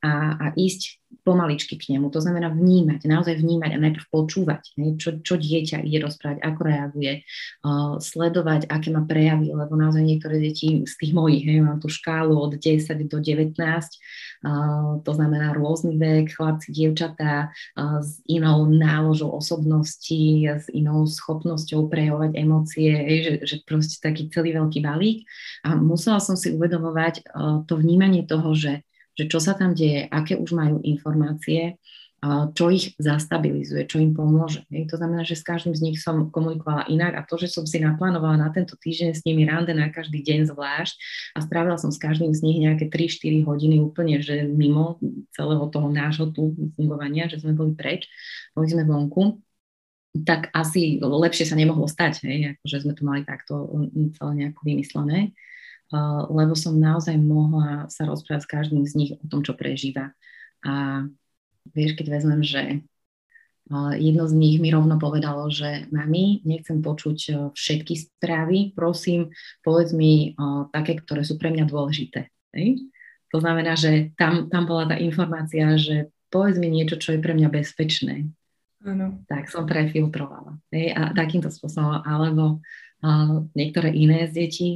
a, 0.02 0.38
a 0.38 0.46
ísť 0.54 1.02
pomaličky 1.28 1.76
k 1.76 1.96
nemu. 1.96 2.08
To 2.12 2.24
znamená 2.24 2.52
vnímať, 2.52 3.04
naozaj 3.04 3.40
vnímať 3.40 3.76
a 3.76 3.84
najprv 3.84 4.06
počúvať, 4.12 4.64
ne, 4.80 4.96
čo, 4.96 5.20
čo 5.20 5.36
dieťa 5.36 5.84
ide 5.84 6.00
rozprávať, 6.04 6.40
ako 6.40 6.62
reaguje, 6.64 7.14
uh, 7.64 8.00
sledovať, 8.00 8.72
aké 8.72 8.92
má 8.96 9.04
prejavy, 9.04 9.52
lebo 9.52 9.76
naozaj 9.76 10.04
niektoré 10.04 10.40
deti 10.40 10.88
z 10.88 10.94
tých 10.96 11.12
mojich, 11.12 11.44
hej, 11.44 11.64
mám 11.64 11.84
tú 11.84 11.92
škálu 11.92 12.36
od 12.36 12.56
10 12.56 13.12
do 13.12 13.20
19, 13.20 13.56
uh, 13.60 15.04
to 15.04 15.12
znamená 15.12 15.52
rôzny 15.52 16.00
vek, 16.00 16.32
chlapci, 16.32 16.72
dievčatá 16.72 17.52
uh, 17.52 18.00
s 18.00 18.24
inou 18.28 18.68
náložou 18.72 19.36
osobnosti, 19.36 20.24
s 20.48 20.68
inou 20.72 21.08
schopnosťou 21.08 21.92
prejavovať 21.92 22.32
emócie, 22.40 22.92
hej, 22.92 23.20
že, 23.20 23.34
že 23.44 23.56
proste 23.68 24.00
taký 24.00 24.32
celý 24.32 24.56
veľký 24.56 24.80
balík. 24.80 25.28
A 25.68 25.76
musela 25.76 26.24
som 26.24 26.40
si 26.40 26.56
uvedomovať 26.56 27.28
uh, 27.28 27.64
to 27.68 27.76
vnímanie 27.80 28.24
toho, 28.24 28.56
že 28.56 28.87
že 29.18 29.26
čo 29.26 29.42
sa 29.42 29.58
tam 29.58 29.74
deje, 29.74 30.06
aké 30.08 30.38
už 30.38 30.54
majú 30.54 30.78
informácie, 30.86 31.82
čo 32.58 32.74
ich 32.74 32.98
zastabilizuje, 32.98 33.86
čo 33.86 34.02
im 34.02 34.18
pomôže. 34.18 34.66
To 34.90 34.98
znamená, 34.98 35.22
že 35.22 35.38
s 35.38 35.46
každým 35.46 35.78
z 35.78 35.86
nich 35.86 35.98
som 36.02 36.34
komunikovala 36.34 36.90
inak 36.90 37.14
a 37.14 37.22
to, 37.22 37.38
že 37.38 37.46
som 37.46 37.70
si 37.70 37.78
naplánovala 37.78 38.42
na 38.42 38.50
tento 38.50 38.74
týždeň 38.74 39.14
s 39.14 39.22
nimi 39.22 39.46
rande 39.46 39.70
na 39.78 39.94
každý 39.94 40.26
deň 40.26 40.50
zvlášť 40.50 40.98
a 41.38 41.46
strávila 41.46 41.78
som 41.78 41.94
s 41.94 42.02
každým 42.02 42.34
z 42.34 42.42
nich 42.42 42.58
nejaké 42.58 42.90
3-4 42.90 43.46
hodiny 43.46 43.86
úplne, 43.86 44.18
že 44.18 44.50
mimo 44.50 44.98
celého 45.30 45.62
toho 45.70 45.94
nášho 45.94 46.34
tu 46.34 46.58
fungovania, 46.74 47.30
že 47.30 47.38
sme 47.38 47.54
boli 47.54 47.78
preč, 47.78 48.10
boli 48.58 48.66
sme 48.66 48.82
vonku, 48.82 49.38
tak 50.26 50.50
asi 50.58 50.98
lepšie 50.98 51.46
sa 51.46 51.54
nemohlo 51.54 51.86
stať, 51.86 52.26
hej, 52.26 52.58
akože 52.58 52.82
sme 52.82 52.94
to 52.98 53.06
mali 53.06 53.22
takto 53.30 53.70
celé 54.18 54.32
nejako 54.42 54.62
vymyslené 54.66 55.38
lebo 56.28 56.54
som 56.56 56.76
naozaj 56.76 57.16
mohla 57.16 57.88
sa 57.88 58.04
rozprávať 58.04 58.44
s 58.44 58.52
každým 58.52 58.84
z 58.84 58.94
nich 58.96 59.12
o 59.16 59.26
tom, 59.28 59.44
čo 59.44 59.56
prežíva. 59.56 60.12
A 60.66 61.06
vieš, 61.72 61.96
keď 61.96 62.20
vezmem, 62.20 62.42
že 62.44 62.84
jedno 64.00 64.24
z 64.28 64.34
nich 64.36 64.58
mi 64.64 64.72
rovno 64.72 64.96
povedalo, 64.96 65.52
že 65.52 65.92
mami, 65.92 66.44
nechcem 66.48 66.80
počuť 66.80 67.52
všetky 67.52 67.94
správy, 68.00 68.72
prosím, 68.72 69.32
povedz 69.64 69.92
mi 69.92 70.36
také, 70.72 71.00
ktoré 71.00 71.28
sú 71.28 71.36
pre 71.36 71.52
mňa 71.52 71.68
dôležité. 71.68 72.32
Hej? 72.56 72.88
To 73.36 73.44
znamená, 73.44 73.76
že 73.76 74.16
tam, 74.16 74.48
tam 74.48 74.64
bola 74.64 74.88
tá 74.88 74.96
informácia, 74.96 75.76
že 75.76 76.12
povedz 76.32 76.56
mi 76.60 76.72
niečo, 76.72 76.96
čo 76.96 77.16
je 77.16 77.20
pre 77.20 77.36
mňa 77.36 77.50
bezpečné. 77.52 78.32
Ano. 78.88 79.20
tak 79.28 79.52
som 79.52 79.68
prefiltrovala. 79.68 80.56
Hej, 80.72 80.96
a 80.96 81.12
takýmto 81.12 81.52
spôsobom, 81.52 82.08
alebo 82.08 82.64
uh, 83.04 83.44
niektoré 83.52 83.92
iné 83.92 84.30
z 84.30 84.48
detí 84.48 84.72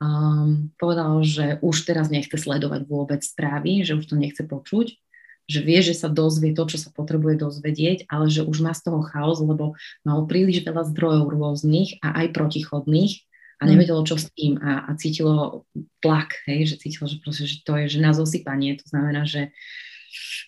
um, 0.00 0.70
povedalo, 0.80 1.22
že 1.22 1.58
už 1.60 1.86
teraz 1.86 2.10
nechce 2.10 2.34
sledovať 2.34 2.86
vôbec 2.88 3.20
správy, 3.22 3.82
že 3.86 3.98
už 3.98 4.04
to 4.10 4.16
nechce 4.18 4.42
počuť, 4.42 4.96
že 5.44 5.60
vie, 5.60 5.78
že 5.84 5.92
sa 5.92 6.08
dozvie 6.08 6.56
to, 6.56 6.64
čo 6.64 6.80
sa 6.80 6.88
potrebuje 6.88 7.44
dozvedieť, 7.44 8.08
ale 8.08 8.32
že 8.32 8.42
už 8.46 8.64
má 8.64 8.72
z 8.72 8.88
toho 8.88 9.04
chaos, 9.04 9.44
lebo 9.44 9.76
mal 10.00 10.24
príliš 10.24 10.64
veľa 10.64 10.88
zdrojov 10.88 11.28
rôznych 11.28 12.00
a 12.00 12.24
aj 12.24 12.32
protichodných 12.32 13.12
a 13.60 13.62
mm. 13.64 13.68
nevedelo, 13.68 14.00
čo 14.08 14.16
s 14.16 14.32
tým 14.32 14.56
a, 14.58 14.88
a 14.88 14.90
cítilo 14.96 15.68
tlak, 16.00 16.40
hej, 16.48 16.74
že 16.74 16.80
cítilo, 16.80 17.06
že, 17.06 17.20
proste, 17.20 17.44
že 17.44 17.60
to 17.60 17.76
je 17.76 17.92
že 17.92 18.00
na 18.00 18.16
zosypanie, 18.16 18.80
to 18.80 18.88
znamená, 18.88 19.28
že 19.28 19.52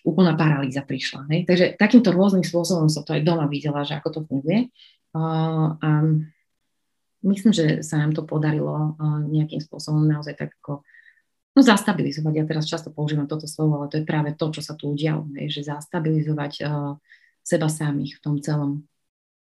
úplná 0.07 0.33
paralýza 0.33 0.81
prišla. 0.81 1.27
Hej. 1.29 1.41
Takže 1.45 1.65
takýmto 1.75 2.15
rôznym 2.15 2.43
spôsobom 2.47 2.87
som 2.87 3.03
to 3.03 3.13
aj 3.13 3.21
doma 3.21 3.45
videla, 3.51 3.83
že 3.83 3.99
ako 3.99 4.09
to 4.09 4.19
funguje. 4.25 4.71
Uh, 5.11 5.75
um, 5.83 6.29
myslím, 7.27 7.51
že 7.51 7.65
sa 7.83 7.99
nám 7.99 8.15
to 8.15 8.23
podarilo 8.23 8.95
uh, 8.95 9.21
nejakým 9.27 9.59
spôsobom 9.59 10.07
naozaj 10.07 10.39
tak 10.39 10.55
ako 10.63 10.81
no, 11.53 11.59
zastabilizovať. 11.59 12.33
Ja 12.33 12.45
teraz 12.47 12.65
často 12.65 12.89
používam 12.89 13.27
toto 13.27 13.45
slovo, 13.45 13.83
ale 13.83 13.91
to 13.91 13.99
je 13.99 14.07
práve 14.07 14.33
to, 14.39 14.47
čo 14.49 14.61
sa 14.63 14.73
tu 14.73 14.95
udialo, 14.95 15.27
že 15.51 15.67
zastabilizovať 15.67 16.53
uh, 16.63 16.95
seba 17.43 17.67
samých 17.67 18.17
v 18.17 18.23
tom 18.23 18.35
celom. 18.39 18.87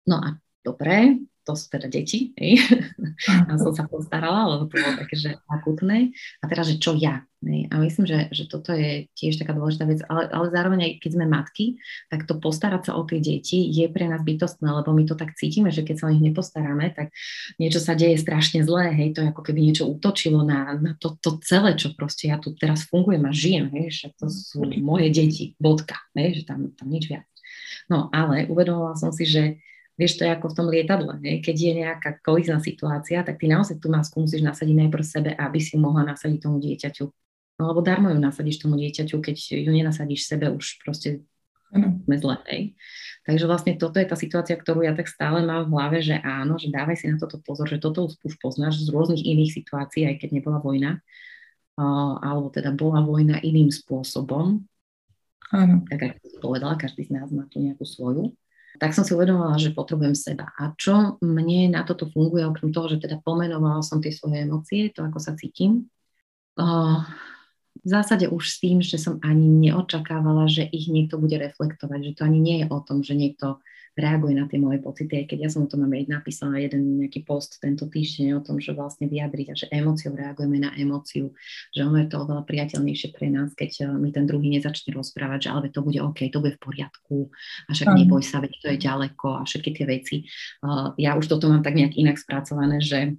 No 0.05 0.15
a 0.21 0.37
dobre, 0.61 1.25
to 1.43 1.53
sú 1.59 1.67
teda 1.67 1.91
deti, 1.91 2.31
hej. 2.39 2.63
a 3.51 3.59
som 3.59 3.75
sa 3.75 3.83
postarala, 3.87 4.47
lebo 4.55 4.71
to 4.71 4.79
bolo 4.79 4.95
také, 4.95 5.15
že 5.19 5.29
akutné. 5.51 6.15
A 6.39 6.47
teraz, 6.47 6.71
že 6.71 6.79
čo 6.79 6.95
ja? 6.95 7.23
Hej. 7.43 7.67
A 7.69 7.75
myslím, 7.83 8.05
že, 8.07 8.31
že 8.31 8.43
toto 8.47 8.71
je 8.71 9.11
tiež 9.19 9.35
taká 9.35 9.51
dôležitá 9.51 9.83
vec, 9.83 9.99
ale, 10.07 10.31
ale 10.31 10.47
zároveň 10.47 10.79
aj 10.87 10.91
keď 11.03 11.11
sme 11.11 11.25
matky, 11.27 11.65
tak 12.07 12.23
to 12.23 12.39
postarať 12.39 12.87
sa 12.87 12.91
o 12.95 13.03
tie 13.03 13.19
deti 13.19 13.67
je 13.67 13.83
pre 13.91 14.07
nás 14.07 14.23
bytostné, 14.23 14.63
lebo 14.63 14.95
my 14.95 15.03
to 15.03 15.19
tak 15.19 15.35
cítime, 15.35 15.67
že 15.67 15.83
keď 15.83 15.95
sa 15.99 16.07
o 16.07 16.13
nich 16.15 16.23
nepostaráme, 16.23 16.95
tak 16.95 17.11
niečo 17.59 17.83
sa 17.83 17.99
deje 17.99 18.15
strašne 18.15 18.63
zlé, 18.63 18.95
hej, 18.95 19.09
to 19.11 19.19
je 19.19 19.31
ako 19.35 19.43
keby 19.43 19.59
niečo 19.59 19.83
útočilo 19.91 20.47
na, 20.47 20.79
na 20.79 20.95
to, 20.95 21.19
to 21.19 21.43
celé, 21.43 21.75
čo 21.75 21.91
proste 21.91 22.31
ja 22.31 22.39
tu 22.39 22.55
teraz 22.55 22.87
fungujem 22.87 23.27
a 23.27 23.35
žijem, 23.35 23.67
hej, 23.75 23.87
že 23.91 24.07
to 24.15 24.31
sú 24.31 24.63
moje 24.79 25.11
deti, 25.11 25.59
bodka, 25.59 25.99
hej, 26.15 26.41
že 26.41 26.43
tam, 26.47 26.71
tam 26.71 26.87
nič 26.87 27.11
viac. 27.11 27.27
No 27.91 28.07
ale 28.15 28.47
uvedomila 28.47 28.95
som 28.95 29.11
si, 29.11 29.27
že 29.27 29.59
Vieš, 29.93 30.17
to 30.17 30.25
je 30.25 30.33
ako 30.33 30.49
v 30.49 30.57
tom 30.57 30.67
lietadle. 30.73 31.13
Ne? 31.21 31.37
Keď 31.37 31.53
je 31.53 31.73
nejaká 31.85 32.17
kolizná 32.25 32.57
situácia, 32.57 33.21
tak 33.21 33.37
ty 33.37 33.45
naozaj 33.45 33.77
tú 33.77 33.93
masku 33.93 34.25
musíš 34.25 34.41
nasadiť 34.41 34.75
najprv 34.85 35.05
sebe, 35.05 35.31
aby 35.37 35.59
si 35.61 35.77
mohla 35.77 36.01
nasadiť 36.01 36.39
tomu 36.41 36.57
dieťaťu. 36.57 37.05
No 37.61 37.63
lebo 37.69 37.85
darmo 37.85 38.09
ju 38.09 38.17
nasadíš 38.17 38.65
tomu 38.65 38.81
dieťaťu, 38.81 39.21
keď 39.21 39.35
ju 39.53 39.69
nenasadíš 39.69 40.25
sebe, 40.25 40.49
už 40.49 40.81
proste 40.81 41.21
sme 41.73 42.15
zle. 42.17 42.35
Hej. 42.49 42.61
Takže 43.25 43.45
vlastne 43.49 43.73
toto 43.77 43.97
je 43.97 44.09
tá 44.09 44.17
situácia, 44.17 44.57
ktorú 44.57 44.85
ja 44.85 44.93
tak 44.93 45.09
stále 45.09 45.41
mám 45.41 45.69
v 45.69 45.73
hlave, 45.73 45.97
že 46.05 46.17
áno, 46.21 46.57
že 46.57 46.69
dávaj 46.69 46.97
si 46.97 47.05
na 47.09 47.17
toto 47.17 47.41
pozor, 47.41 47.65
že 47.65 47.81
toto 47.81 48.05
už 48.09 48.33
poznáš 48.37 48.81
z 48.85 48.93
rôznych 48.93 49.25
iných 49.25 49.61
situácií, 49.61 50.05
aj 50.05 50.21
keď 50.21 50.29
nebola 50.37 50.61
vojna, 50.61 51.01
uh, 51.77 52.17
alebo 52.21 52.53
teda 52.53 52.73
bola 52.73 53.01
vojna 53.01 53.41
iným 53.41 53.73
spôsobom. 53.73 54.61
Áno. 55.53 55.85
Tak 55.85 56.17
ako 56.17 56.25
si 56.29 56.37
povedala, 56.41 56.77
každý 56.77 57.09
z 57.09 57.13
nás 57.13 57.29
má 57.29 57.45
tu 57.49 57.61
nejakú 57.61 57.85
svoju 57.85 58.33
tak 58.81 58.97
som 58.97 59.05
si 59.05 59.13
uvedomila, 59.13 59.57
že 59.61 59.75
potrebujem 59.75 60.17
seba. 60.17 60.49
A 60.57 60.73
čo 60.73 61.21
mne 61.21 61.73
na 61.73 61.85
toto 61.85 62.09
funguje, 62.09 62.45
okrem 62.45 62.73
toho, 62.73 62.89
že 62.89 62.97
teda 62.97 63.21
pomenovala 63.21 63.85
som 63.85 64.01
tie 64.01 64.09
svoje 64.09 64.45
emócie, 64.45 64.89
to 64.89 65.05
ako 65.05 65.19
sa 65.21 65.37
cítim, 65.37 65.89
v 67.83 67.87
zásade 67.89 68.29
už 68.29 68.43
s 68.47 68.57
tým, 68.61 68.79
že 68.79 69.01
som 69.01 69.17
ani 69.25 69.69
neočakávala, 69.69 70.47
že 70.47 70.63
ich 70.69 70.87
niekto 70.87 71.17
bude 71.17 71.35
reflektovať, 71.35 71.99
že 71.99 72.15
to 72.15 72.21
ani 72.23 72.39
nie 72.39 72.55
je 72.63 72.67
o 72.69 72.79
tom, 72.79 73.01
že 73.01 73.17
niekto 73.17 73.59
reaguje 73.93 74.33
na 74.33 74.49
tie 74.49 74.57
moje 74.57 74.81
pocity, 74.81 75.23
aj 75.23 75.25
keď 75.29 75.39
ja 75.45 75.49
som 75.53 75.65
o 75.65 75.69
tom 75.69 75.85
aj 75.85 76.09
napísala 76.09 76.57
jeden 76.57 76.97
nejaký 76.97 77.21
post 77.25 77.61
tento 77.61 77.85
týždeň 77.85 78.37
o 78.37 78.41
tom, 78.41 78.57
že 78.57 78.73
vlastne 78.73 79.05
vyjadriť 79.05 79.47
a 79.53 79.55
že 79.55 79.65
emóciou 79.69 80.17
reagujeme 80.17 80.57
na 80.57 80.73
emóciu, 80.73 81.29
že 81.69 81.85
ono 81.85 82.01
je 82.01 82.09
to 82.09 82.17
oveľa 82.25 82.43
priateľnejšie 82.49 83.09
pre 83.13 83.29
nás, 83.29 83.53
keď 83.53 83.71
eh, 83.85 83.87
mi 83.93 84.09
ten 84.09 84.25
druhý 84.25 84.49
nezačne 84.49 84.97
rozprávať, 84.97 85.45
že 85.45 85.49
ale 85.53 85.69
to 85.69 85.85
bude 85.85 86.01
OK, 86.01 86.25
to 86.33 86.41
bude 86.41 86.57
v 86.57 86.63
poriadku 86.63 87.29
a 87.69 87.77
však 87.77 87.93
neboj 87.93 88.25
sa, 88.25 88.41
veď 88.41 88.51
to 88.57 88.67
je 88.73 88.77
ďaleko 88.81 89.27
a 89.37 89.41
všetky 89.45 89.69
tie 89.77 89.85
veci. 89.85 90.17
Uh, 90.65 90.91
ja 90.97 91.13
už 91.13 91.29
toto 91.29 91.49
mám 91.49 91.61
tak 91.61 91.77
nejak 91.77 91.93
inak 91.93 92.17
spracované, 92.17 92.81
že 92.81 93.17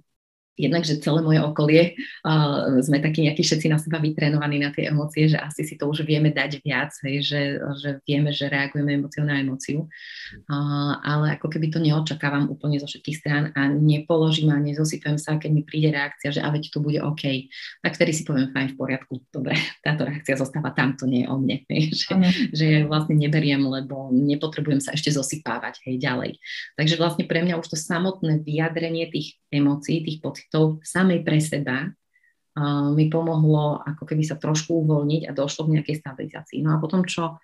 jednak, 0.55 0.87
že 0.87 1.03
celé 1.03 1.19
moje 1.19 1.39
okolie 1.43 1.83
uh, 2.23 2.79
sme 2.79 3.03
takí 3.03 3.27
nejakí 3.27 3.43
všetci 3.43 3.67
na 3.67 3.77
seba 3.77 3.99
vytrénovaní 3.99 4.63
na 4.63 4.71
tie 4.71 4.87
emócie, 4.87 5.27
že 5.27 5.37
asi 5.39 5.67
si 5.67 5.75
to 5.75 5.91
už 5.91 6.07
vieme 6.07 6.31
dať 6.31 6.63
viac, 6.63 6.95
hej, 7.03 7.21
že, 7.21 7.41
že 7.79 7.89
vieme, 8.07 8.31
že 8.31 8.47
reagujeme 8.47 8.95
emóciou 8.95 9.27
na 9.27 9.43
emóciu, 9.43 9.85
uh, 9.87 10.93
ale 11.03 11.35
ako 11.35 11.51
keby 11.51 11.67
to 11.69 11.79
neočakávam 11.83 12.47
úplne 12.47 12.79
zo 12.79 12.87
všetkých 12.87 13.19
strán 13.19 13.43
a 13.53 13.67
nepoložím 13.67 14.55
a 14.55 14.57
nezosypem 14.57 15.19
sa, 15.19 15.35
keď 15.35 15.51
mi 15.51 15.61
príde 15.67 15.91
reakcia, 15.91 16.31
že 16.31 16.41
a 16.41 16.47
veď 16.49 16.71
to 16.71 16.79
bude 16.79 16.99
OK, 17.03 17.51
tak 17.83 17.99
vtedy 17.99 18.15
si 18.15 18.23
poviem 18.23 18.55
fajn, 18.55 18.73
v 18.73 18.77
poriadku, 18.79 19.13
dobre, 19.35 19.59
táto 19.85 20.07
reakcia 20.07 20.39
zostáva 20.39 20.71
tam, 20.71 20.95
to 20.95 21.03
nie 21.05 21.27
je 21.27 21.31
o 21.31 21.35
mne, 21.35 21.67
hej, 21.67 21.91
že, 21.91 22.15
že 22.55 22.63
ja 22.63 22.77
ju 22.83 22.87
vlastne 22.87 23.19
neberiem, 23.19 23.59
lebo 23.59 24.09
nepotrebujem 24.15 24.79
sa 24.79 24.95
ešte 24.95 25.11
zosypávať, 25.11 25.83
hej, 25.83 25.99
ďalej. 25.99 26.39
Takže 26.79 26.95
vlastne 26.95 27.27
pre 27.27 27.43
mňa 27.43 27.59
už 27.59 27.75
to 27.75 27.77
samotné 27.77 28.39
vyjadrenie 28.41 29.11
tých 29.11 29.35
emócií, 29.57 30.03
tých 30.03 30.19
pocitov 30.19 30.83
samej 30.83 31.23
pre 31.23 31.39
seba 31.39 31.87
uh, 31.87 32.91
mi 32.95 33.11
pomohlo 33.11 33.83
ako 33.83 34.03
keby 34.07 34.23
sa 34.23 34.39
trošku 34.39 34.83
uvoľniť 34.83 35.27
a 35.27 35.35
došlo 35.35 35.67
k 35.67 35.79
nejakej 35.79 35.95
stabilizácii. 35.99 36.59
No 36.63 36.75
a 36.75 36.79
potom, 36.79 37.03
čo 37.03 37.39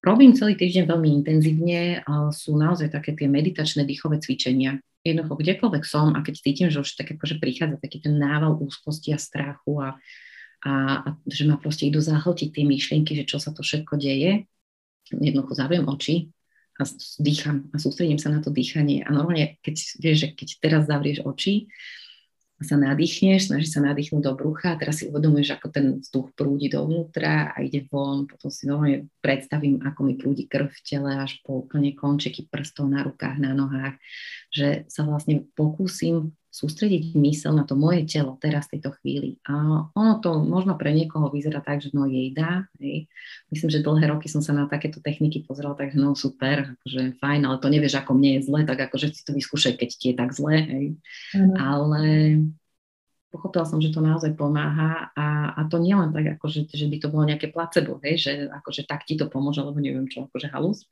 robím 0.00 0.32
celý 0.32 0.56
týždeň 0.56 0.88
veľmi 0.88 1.08
intenzívne, 1.20 2.00
sú 2.32 2.56
naozaj 2.56 2.88
také 2.88 3.12
tie 3.12 3.28
meditačné 3.28 3.84
dýchové 3.84 4.16
cvičenia. 4.16 4.80
Jednoducho, 5.04 5.36
kdekoľvek 5.36 5.84
som 5.84 6.16
a 6.16 6.24
keď 6.24 6.34
cítim, 6.40 6.68
že 6.72 6.80
už 6.80 6.96
tak 6.96 7.12
akože 7.16 7.36
prichádza 7.40 7.76
taký 7.80 8.00
ten 8.00 8.16
nával 8.16 8.56
úzkosti 8.56 9.12
a 9.12 9.20
strachu 9.20 9.80
a, 9.80 9.88
a, 10.64 10.72
a 11.04 11.08
že 11.28 11.44
ma 11.44 11.60
proste 11.60 11.88
idú 11.88 12.00
zahltiť 12.00 12.48
tie 12.48 12.64
myšlienky, 12.64 13.12
že 13.16 13.28
čo 13.28 13.36
sa 13.36 13.52
to 13.52 13.60
všetko 13.60 13.96
deje, 14.00 14.48
jednoducho 15.12 15.52
zavriem 15.52 15.84
oči 15.84 16.32
a 16.80 16.84
dýcham 17.20 17.68
a 17.70 17.76
sústredím 17.76 18.16
sa 18.16 18.32
na 18.32 18.40
to 18.40 18.48
dýchanie. 18.48 19.04
A 19.04 19.12
normálne, 19.12 19.60
keď 19.60 19.76
vieš, 20.00 20.16
že 20.24 20.28
keď 20.32 20.48
teraz 20.58 20.82
zavrieš 20.88 21.20
oči 21.28 21.68
a 22.56 22.62
sa 22.64 22.76
nadýchneš, 22.80 23.52
snažíš 23.52 23.76
sa 23.76 23.84
nadýchnúť 23.84 24.24
do 24.24 24.32
brucha 24.36 24.72
a 24.72 24.80
teraz 24.80 25.00
si 25.00 25.08
uvedomuješ, 25.08 25.56
ako 25.56 25.66
ten 25.68 25.86
vzduch 26.00 26.32
prúdi 26.32 26.72
dovnútra 26.72 27.52
a 27.52 27.56
ide 27.60 27.84
von, 27.88 28.24
potom 28.24 28.48
si 28.48 28.68
normálne 28.68 29.08
predstavím, 29.20 29.80
ako 29.84 30.00
mi 30.04 30.16
prúdi 30.16 30.44
krv 30.48 30.72
v 30.72 30.80
tele 30.84 31.12
až 31.20 31.40
po 31.44 31.64
úplne 31.64 31.92
končeky 31.92 32.48
prstov 32.48 32.88
na 32.88 33.04
rukách, 33.04 33.36
na 33.40 33.52
nohách, 33.52 33.96
že 34.52 34.88
sa 34.88 35.04
vlastne 35.04 35.44
pokúsim 35.52 36.32
sústrediť 36.50 37.14
mysel 37.14 37.54
na 37.54 37.62
to 37.62 37.78
moje 37.78 38.02
telo 38.10 38.34
teraz 38.42 38.66
v 38.66 38.76
tejto 38.76 38.90
chvíli. 38.98 39.38
A 39.46 39.86
ono 39.94 40.18
to 40.18 40.42
možno 40.42 40.74
pre 40.74 40.90
niekoho 40.90 41.30
vyzerá 41.30 41.62
tak, 41.62 41.78
že 41.78 41.94
no 41.94 42.10
jej 42.10 42.34
dá. 42.34 42.66
Hej. 42.82 43.06
Myslím, 43.54 43.70
že 43.70 43.86
dlhé 43.86 44.10
roky 44.10 44.26
som 44.26 44.42
sa 44.42 44.50
na 44.50 44.66
takéto 44.66 44.98
techniky 44.98 45.46
pozrela, 45.46 45.78
takže 45.78 45.94
no 45.94 46.18
super, 46.18 46.74
akože 46.74 47.22
fajn, 47.22 47.40
ale 47.46 47.56
to 47.62 47.70
nevieš, 47.70 48.02
ako 48.02 48.18
mne 48.18 48.42
je 48.42 48.50
zle, 48.50 48.60
tak 48.66 48.82
akože 48.90 49.14
si 49.14 49.22
to 49.22 49.30
vyskúšaj, 49.30 49.78
keď 49.78 49.88
ti 49.94 50.06
je 50.10 50.14
tak 50.18 50.30
zle. 50.34 50.54
Hej. 50.58 50.86
Mm. 51.38 51.54
Ale 51.54 52.02
pochopila 53.30 53.62
som, 53.62 53.78
že 53.78 53.94
to 53.94 54.02
naozaj 54.02 54.34
pomáha 54.34 55.14
a, 55.14 55.54
a 55.54 55.60
to 55.70 55.78
nie 55.78 55.94
len 55.94 56.10
tak, 56.10 56.34
akože, 56.34 56.66
že 56.66 56.86
by 56.90 56.96
to 56.98 57.08
bolo 57.14 57.30
nejaké 57.30 57.54
placebo, 57.54 58.02
hej, 58.02 58.18
že 58.18 58.32
akože 58.50 58.90
tak 58.90 59.06
ti 59.06 59.14
to 59.14 59.30
pomôže, 59.30 59.62
lebo 59.62 59.78
neviem 59.78 60.10
čo, 60.10 60.26
akože 60.26 60.50
halus, 60.50 60.90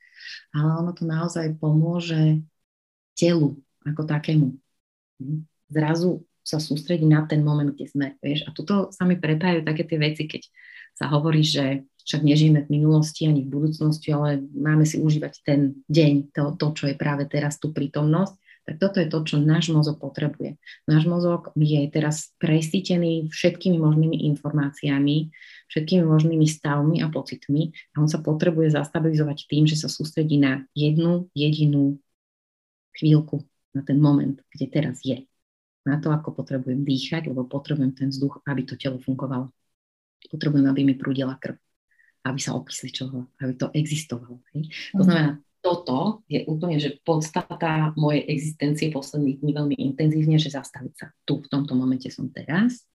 ale 0.55 0.79
ono 0.79 0.95
to 0.95 1.03
naozaj 1.03 1.51
pomôže 1.59 2.39
telu 3.19 3.59
ako 3.83 4.07
takému. 4.07 4.55
Zrazu 5.69 6.25
sa 6.41 6.57
sústrediť 6.57 7.05
na 7.05 7.27
ten 7.29 7.45
moment, 7.45 7.69
kde 7.69 7.85
sme. 7.85 8.07
Vieš? 8.23 8.49
A 8.49 8.55
tuto 8.55 8.89
sa 8.89 9.05
mi 9.05 9.19
prepájajú 9.19 9.61
také 9.61 9.85
tie 9.85 9.99
veci, 10.01 10.23
keď 10.25 10.49
sa 10.97 11.05
hovorí, 11.13 11.45
že 11.45 11.85
však 12.09 12.25
nežijeme 12.25 12.65
v 12.65 12.73
minulosti 12.73 13.29
ani 13.29 13.45
v 13.45 13.53
budúcnosti, 13.53 14.09
ale 14.09 14.41
máme 14.49 14.81
si 14.81 14.97
užívať 14.97 15.45
ten 15.45 15.77
deň, 15.85 16.33
to, 16.33 16.57
to 16.57 16.65
čo 16.73 16.83
je 16.89 16.95
práve 16.97 17.29
teraz, 17.29 17.61
tú 17.61 17.69
prítomnosť, 17.69 18.33
tak 18.69 18.75
toto 18.77 18.97
je 19.01 19.09
to, 19.09 19.25
čo 19.25 19.41
náš 19.41 19.73
mozog 19.73 19.97
potrebuje. 19.97 20.61
Náš 20.85 21.09
mozog 21.09 21.49
je 21.57 21.81
teraz 21.89 22.33
presítený 22.37 23.33
všetkými 23.33 23.81
možnými 23.81 24.29
informáciami, 24.29 25.33
všetkými 25.73 26.05
možnými 26.05 26.45
stavmi 26.45 27.01
a 27.01 27.09
pocitmi 27.09 27.73
a 27.97 28.05
on 28.05 28.09
sa 28.09 28.21
potrebuje 28.21 28.77
zastabilizovať 28.77 29.49
tým, 29.49 29.65
že 29.65 29.73
sa 29.73 29.89
sústredí 29.89 30.37
na 30.37 30.69
jednu 30.77 31.33
jedinú 31.33 31.97
chvíľku, 32.93 33.48
na 33.73 33.81
ten 33.85 33.97
moment, 34.01 34.41
kde 34.49 34.65
teraz 34.69 35.01
je 35.05 35.29
na 35.85 35.97
to, 35.97 36.11
ako 36.11 36.35
potrebujem 36.35 36.83
dýchať, 36.83 37.31
lebo 37.31 37.47
potrebujem 37.47 37.95
ten 37.95 38.09
vzduch, 38.11 38.43
aby 38.45 38.61
to 38.67 38.75
telo 38.75 38.99
fungovalo. 38.99 39.49
Potrebujem, 40.29 40.67
aby 40.67 40.81
mi 40.83 40.95
prúdila 40.99 41.39
krv, 41.39 41.55
aby 42.27 42.39
sa 42.39 42.53
okysličovalo, 42.57 43.31
aby 43.39 43.53
to 43.55 43.71
existovalo. 43.71 44.43
Hej. 44.53 44.69
To 44.93 45.03
mhm. 45.03 45.07
znamená, 45.07 45.31
toto 45.59 46.23
je 46.31 46.47
úplne, 46.47 46.79
že 46.79 47.03
podstata 47.03 47.91
mojej 47.99 48.23
existencie 48.31 48.95
posledných 48.95 49.43
dní 49.43 49.51
veľmi 49.51 49.75
intenzívne, 49.75 50.39
že 50.39 50.55
zastaviť 50.55 50.93
sa. 50.95 51.11
Tu, 51.27 51.35
v 51.35 51.51
tomto 51.51 51.75
momente 51.75 52.07
som 52.07 52.31
teraz. 52.31 52.87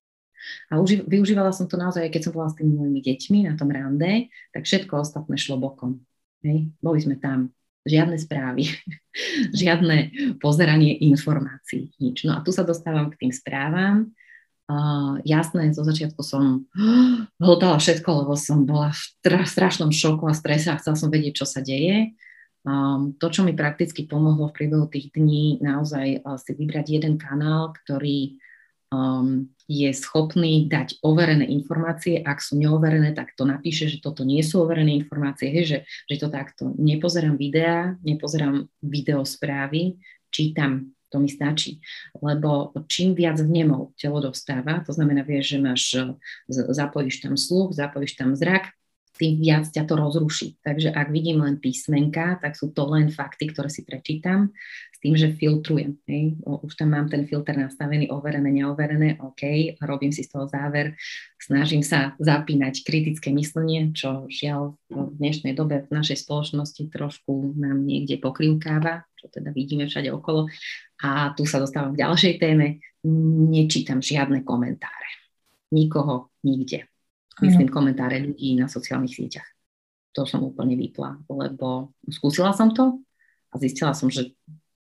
A 0.69 0.81
uži- 0.81 1.05
využívala 1.05 1.53
som 1.53 1.69
to 1.69 1.77
naozaj, 1.77 2.09
keď 2.09 2.29
som 2.29 2.33
bola 2.37 2.49
s 2.53 2.57
tými 2.57 2.73
mojimi 2.77 3.01
deťmi 3.01 3.39
na 3.49 3.55
tom 3.57 3.69
rande, 3.73 4.29
tak 4.53 4.65
všetko 4.65 5.01
ostatné 5.01 5.37
šlo 5.37 5.61
bokom. 5.61 6.05
Hej. 6.45 6.73
Boli 6.81 6.99
sme 7.01 7.17
tam 7.21 7.53
žiadne 7.85 8.17
správy, 8.17 8.73
žiadne 9.61 9.97
pozeranie 10.41 10.97
informácií, 11.05 11.93
nič. 12.01 12.25
No 12.25 12.41
a 12.41 12.43
tu 12.43 12.51
sa 12.51 12.65
dostávam 12.65 13.13
k 13.13 13.27
tým 13.27 13.33
správam. 13.33 14.13
Uh, 14.65 15.21
jasné, 15.29 15.77
zo 15.77 15.85
začiatku 15.85 16.25
som 16.25 16.65
hltala 17.45 17.77
všetko, 17.77 18.25
lebo 18.25 18.33
som 18.33 18.65
bola 18.65 18.97
v 18.97 19.45
strašnom 19.45 19.93
šoku 19.93 20.25
a 20.25 20.33
strese 20.33 20.73
a 20.73 20.81
chcela 20.81 20.97
som 20.97 21.13
vedieť, 21.13 21.45
čo 21.45 21.47
sa 21.47 21.61
deje. 21.61 22.17
Um, 22.65 23.13
to, 23.21 23.29
čo 23.29 23.45
mi 23.45 23.53
prakticky 23.53 24.09
pomohlo 24.09 24.49
v 24.49 24.57
priebehu 24.57 24.89
tých 24.89 25.13
dní, 25.13 25.61
naozaj 25.61 26.25
uh, 26.25 26.41
si 26.41 26.57
vybrať 26.57 26.97
jeden 26.97 27.21
kanál, 27.21 27.77
ktorý 27.85 28.41
um, 28.95 29.51
je 29.67 29.91
schopný 29.97 30.71
dať 30.71 31.03
overené 31.03 31.49
informácie. 31.49 32.23
Ak 32.23 32.39
sú 32.39 32.61
neoverené, 32.61 33.17
tak 33.17 33.35
to 33.35 33.43
napíše, 33.49 33.91
že 33.91 33.99
toto 33.99 34.23
nie 34.23 34.45
sú 34.45 34.63
overené 34.63 34.95
informácie, 34.95 35.51
hej, 35.51 35.65
že, 35.67 35.79
že 36.07 36.17
to 36.23 36.29
takto. 36.31 36.71
Nepozerám 36.79 37.35
videá, 37.35 37.99
nepozerám 38.07 38.71
videosprávy, 38.85 39.99
čítam, 40.29 40.95
to 41.09 41.19
mi 41.19 41.31
stačí. 41.31 41.81
Lebo 42.21 42.75
čím 42.87 43.15
viac 43.17 43.41
vnemov 43.41 43.97
telo 43.99 44.21
dostáva, 44.21 44.85
to 44.85 44.93
znamená, 44.93 45.23
vieš, 45.23 45.57
že 45.57 45.59
máš, 45.59 45.83
zapojíš 46.51 47.25
tam 47.25 47.35
sluch, 47.39 47.73
zapojíš 47.75 48.15
tam 48.15 48.37
zrak, 48.37 48.75
tým 49.15 49.39
viac 49.39 49.71
ťa 49.71 49.87
to 49.87 49.95
rozruší. 49.95 50.59
Takže 50.59 50.91
ak 50.91 51.15
vidím 51.15 51.47
len 51.47 51.63
písmenka, 51.63 52.43
tak 52.43 52.59
sú 52.59 52.75
to 52.75 52.83
len 52.91 53.15
fakty, 53.15 53.55
ktoré 53.55 53.71
si 53.71 53.87
prečítam 53.87 54.51
s 54.91 54.99
tým, 54.99 55.15
že 55.15 55.31
filtrujem. 55.31 55.95
Hej. 56.11 56.43
Už 56.43 56.75
tam 56.75 56.99
mám 56.99 57.07
ten 57.07 57.23
filter 57.31 57.55
nastavený, 57.55 58.11
overené, 58.11 58.51
neoverené, 58.51 59.23
OK, 59.23 59.75
robím 59.87 60.11
si 60.11 60.27
z 60.27 60.35
toho 60.35 60.51
záver, 60.51 60.99
snažím 61.39 61.87
sa 61.87 62.19
zapínať 62.19 62.83
kritické 62.83 63.31
myslenie, 63.31 63.95
čo 63.95 64.27
žiaľ 64.27 64.75
v 64.91 65.15
dnešnej 65.23 65.55
dobe 65.55 65.87
v 65.87 65.95
našej 65.95 66.27
spoločnosti 66.27 66.91
trošku 66.91 67.55
nám 67.55 67.87
niekde 67.87 68.19
pokrivkáva, 68.19 69.07
čo 69.15 69.31
teda 69.31 69.55
vidíme 69.55 69.87
všade 69.87 70.11
okolo. 70.11 70.51
A 71.07 71.31
tu 71.39 71.47
sa 71.47 71.63
dostávam 71.63 71.95
k 71.95 72.03
ďalšej 72.03 72.35
téme. 72.43 72.83
Nečítam 73.51 74.03
žiadne 74.03 74.43
komentáre. 74.43 75.11
Nikoho, 75.71 76.35
nikde 76.47 76.87
myslím 77.43 77.69
komentáre 77.73 78.23
ľudí 78.23 78.55
na 78.55 78.71
sociálnych 78.71 79.15
sieťach. 79.15 79.49
To 80.15 80.23
som 80.23 80.47
úplne 80.47 80.79
vypla, 80.79 81.19
lebo 81.27 81.91
skúsila 82.07 82.55
som 82.55 82.71
to 82.71 83.03
a 83.51 83.59
zistila 83.59 83.91
som, 83.97 84.07
že 84.07 84.31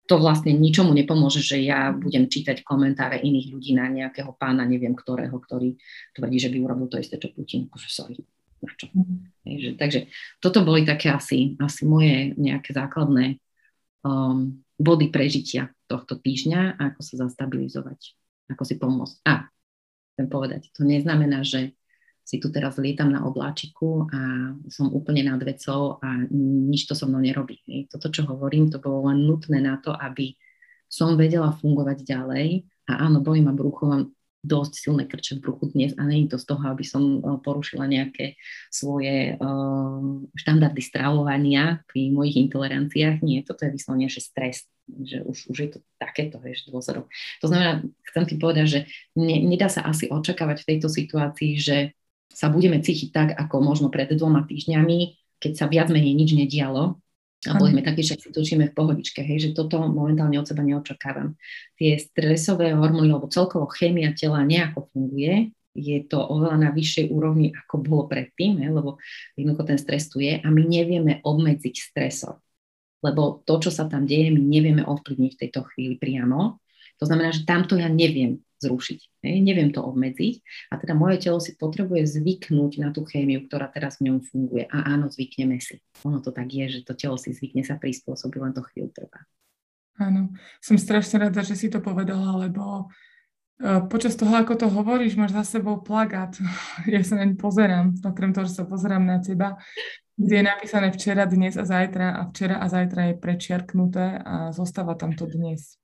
to 0.09 0.16
vlastne 0.16 0.57
ničomu 0.57 0.96
nepomôže, 0.96 1.44
že 1.44 1.61
ja 1.61 1.92
budem 1.92 2.33
čítať 2.33 2.64
komentáre 2.64 3.20
iných 3.20 3.53
ľudí 3.53 3.77
na 3.77 3.92
nejakého 3.92 4.33
pána, 4.33 4.64
neviem 4.64 4.96
ktorého, 4.96 5.37
ktorý 5.37 5.77
tvrdí, 6.16 6.38
že 6.40 6.48
by 6.48 6.57
urobil 6.64 6.88
to 6.88 6.96
isté, 6.96 7.20
čo 7.20 7.29
Putin. 7.35 7.68
Akože 7.68 7.88
sorry, 7.92 8.16
na 8.64 8.72
čo? 8.72 8.88
Mm. 8.96 9.77
Takže 9.77 10.09
toto 10.40 10.64
boli 10.64 10.88
také 10.88 11.12
asi, 11.12 11.61
asi 11.61 11.85
moje 11.85 12.33
nejaké 12.40 12.72
základné 12.72 13.37
um, 14.01 14.64
body 14.81 15.12
prežitia 15.12 15.68
tohto 15.85 16.16
týždňa 16.16 16.81
ako 16.81 17.01
sa 17.05 17.14
zastabilizovať, 17.29 18.16
ako 18.48 18.62
si 18.64 18.74
pomôcť. 18.81 19.16
A 19.29 19.44
chcem 20.16 20.27
povedať, 20.27 20.72
to 20.72 20.88
neznamená, 20.88 21.44
že 21.44 21.78
si 22.29 22.37
tu 22.37 22.53
teraz 22.53 22.77
lietam 22.77 23.09
na 23.09 23.25
obláčiku 23.25 24.05
a 24.12 24.53
som 24.69 24.93
úplne 24.93 25.25
nad 25.25 25.41
vecou 25.41 25.97
a 26.05 26.29
nič 26.69 26.85
to 26.85 26.93
so 26.93 27.09
mnou 27.09 27.25
nerobí. 27.25 27.57
Toto, 27.88 28.12
čo 28.12 28.29
hovorím, 28.29 28.69
to 28.69 28.77
bolo 28.77 29.09
len 29.09 29.25
nutné 29.25 29.64
na 29.64 29.81
to, 29.81 29.97
aby 29.97 30.37
som 30.93 31.17
vedela 31.17 31.57
fungovať 31.57 32.05
ďalej. 32.05 32.69
A 32.93 33.09
áno, 33.09 33.25
boli 33.25 33.41
ma 33.41 33.57
brucho, 33.57 33.88
mám 33.88 34.12
dosť 34.45 34.73
silné 34.77 35.09
krče 35.09 35.41
v 35.41 35.45
bruchu 35.45 35.73
dnes 35.73 35.97
a 35.97 36.05
je 36.05 36.29
to 36.29 36.38
z 36.38 36.47
toho, 36.47 36.62
aby 36.69 36.85
som 36.85 37.03
e, 37.19 37.21
porušila 37.43 37.91
nejaké 37.91 38.38
svoje 38.71 39.35
uh, 39.35 40.01
štandardy 40.38 40.79
stravovania 40.79 41.83
pri 41.91 42.14
mojich 42.14 42.38
intoleranciách. 42.47 43.19
Nie, 43.27 43.43
toto 43.43 43.67
je 43.67 43.75
vyslovene, 43.75 44.07
že 44.07 44.23
stres, 44.23 44.71
že 44.87 45.27
už, 45.27 45.51
už 45.51 45.57
je 45.59 45.71
to 45.75 45.79
takéto, 45.99 46.38
vieš, 46.38 46.71
dôsledok. 46.71 47.11
To 47.43 47.47
znamená, 47.51 47.83
chcem 48.12 48.25
ti 48.31 48.35
povedať, 48.38 48.67
že 48.69 48.81
ne, 49.19 49.43
nedá 49.43 49.67
sa 49.67 49.83
asi 49.83 50.07
očakávať 50.07 50.62
v 50.62 50.69
tejto 50.71 50.88
situácii, 50.88 51.53
že 51.59 51.99
sa 52.29 52.53
budeme 52.53 52.79
cítiť 52.79 53.09
tak, 53.11 53.29
ako 53.35 53.64
možno 53.64 53.88
pred 53.91 54.09
dvoma 54.12 54.45
týždňami, 54.47 55.19
keď 55.38 55.53
sa 55.55 55.67
viac 55.67 55.88
menej 55.91 56.14
nič 56.14 56.31
nedialo, 56.35 57.01
a 57.47 57.55
boli 57.55 57.71
sme 57.71 57.87
takí, 57.87 58.03
že 58.03 58.19
si 58.19 58.35
točíme 58.35 58.67
v 58.67 58.75
pohodičke, 58.75 59.23
hej, 59.23 59.38
že 59.38 59.51
toto 59.55 59.79
momentálne 59.79 60.43
od 60.43 60.47
seba 60.51 60.67
neočakávam. 60.67 61.38
Tie 61.79 61.95
stresové 61.95 62.75
hormóny, 62.75 63.14
alebo 63.14 63.31
celkovo 63.31 63.71
chémia 63.71 64.11
tela 64.11 64.43
nejako 64.43 64.91
funguje, 64.91 65.55
je 65.71 66.03
to 66.03 66.19
oveľa 66.19 66.67
na 66.67 66.71
vyššej 66.75 67.14
úrovni, 67.14 67.55
ako 67.55 67.75
bolo 67.79 68.11
predtým, 68.11 68.59
hej, 68.59 68.75
lebo 68.75 68.99
jednoducho 69.38 69.62
ten 69.71 69.79
stres 69.79 70.11
tu 70.11 70.19
je 70.19 70.35
a 70.43 70.47
my 70.51 70.62
nevieme 70.67 71.23
obmedziť 71.23 71.75
stresor. 71.79 72.43
Lebo 73.07 73.47
to, 73.47 73.62
čo 73.62 73.71
sa 73.71 73.87
tam 73.87 74.03
deje, 74.03 74.35
my 74.35 74.43
nevieme 74.43 74.83
ovplyvniť 74.83 75.33
v 75.38 75.41
tejto 75.47 75.62
chvíli 75.71 75.95
priamo. 75.95 76.59
To 76.99 77.07
znamená, 77.07 77.31
že 77.31 77.47
tamto 77.47 77.79
ja 77.79 77.87
neviem 77.87 78.43
zrušiť. 78.59 79.01
Hej? 79.25 79.37
Neviem 79.42 79.71
to 79.71 79.81
obmedziť 79.83 80.35
a 80.71 80.79
teda 80.79 80.94
moje 80.99 81.23
telo 81.23 81.38
si 81.38 81.55
potrebuje 81.55 82.18
zvyknúť 82.18 82.83
na 82.83 82.90
tú 82.90 83.07
chémiu, 83.07 83.47
ktorá 83.47 83.71
teraz 83.71 83.99
v 84.03 84.11
ňom 84.11 84.18
funguje. 84.27 84.66
A 84.68 84.94
áno, 84.94 85.07
zvykneme 85.09 85.62
si. 85.62 85.79
Ono 86.03 86.18
to 86.18 86.35
tak 86.35 86.51
je, 86.51 86.81
že 86.81 86.81
to 86.87 86.99
telo 86.99 87.16
si 87.16 87.31
zvykne 87.31 87.62
sa 87.62 87.79
prispôsobiť, 87.79 88.38
len 88.42 88.53
to 88.55 88.62
chvíľu 88.66 88.90
trvá. 88.94 89.23
Áno, 89.99 90.31
som 90.62 90.79
strašne 90.79 91.27
rada, 91.27 91.42
že 91.42 91.59
si 91.59 91.66
to 91.66 91.83
povedala, 91.83 92.47
lebo 92.47 92.87
e, 93.59 93.83
počas 93.90 94.14
toho, 94.14 94.31
ako 94.31 94.55
to 94.55 94.66
hovoríš, 94.71 95.18
máš 95.18 95.35
za 95.35 95.59
sebou 95.59 95.83
plagát. 95.83 96.38
Ja 96.87 97.03
sa 97.03 97.18
naň 97.18 97.35
pozerám, 97.35 97.99
okrem 98.07 98.31
toho, 98.31 98.47
že 98.47 98.55
sa 98.55 98.64
pozerám 98.66 99.03
na 99.03 99.18
teba, 99.18 99.59
kde 100.14 100.42
je 100.42 100.44
napísané 100.47 100.94
včera, 100.94 101.27
dnes 101.27 101.55
a 101.59 101.66
zajtra 101.66 102.14
a 102.18 102.23
včera 102.31 102.62
a 102.62 102.66
zajtra 102.71 103.11
je 103.11 103.14
prečiarknuté 103.23 104.23
a 104.23 104.51
zostáva 104.51 104.94
tam 104.94 105.14
to 105.14 105.27
dnes. 105.27 105.79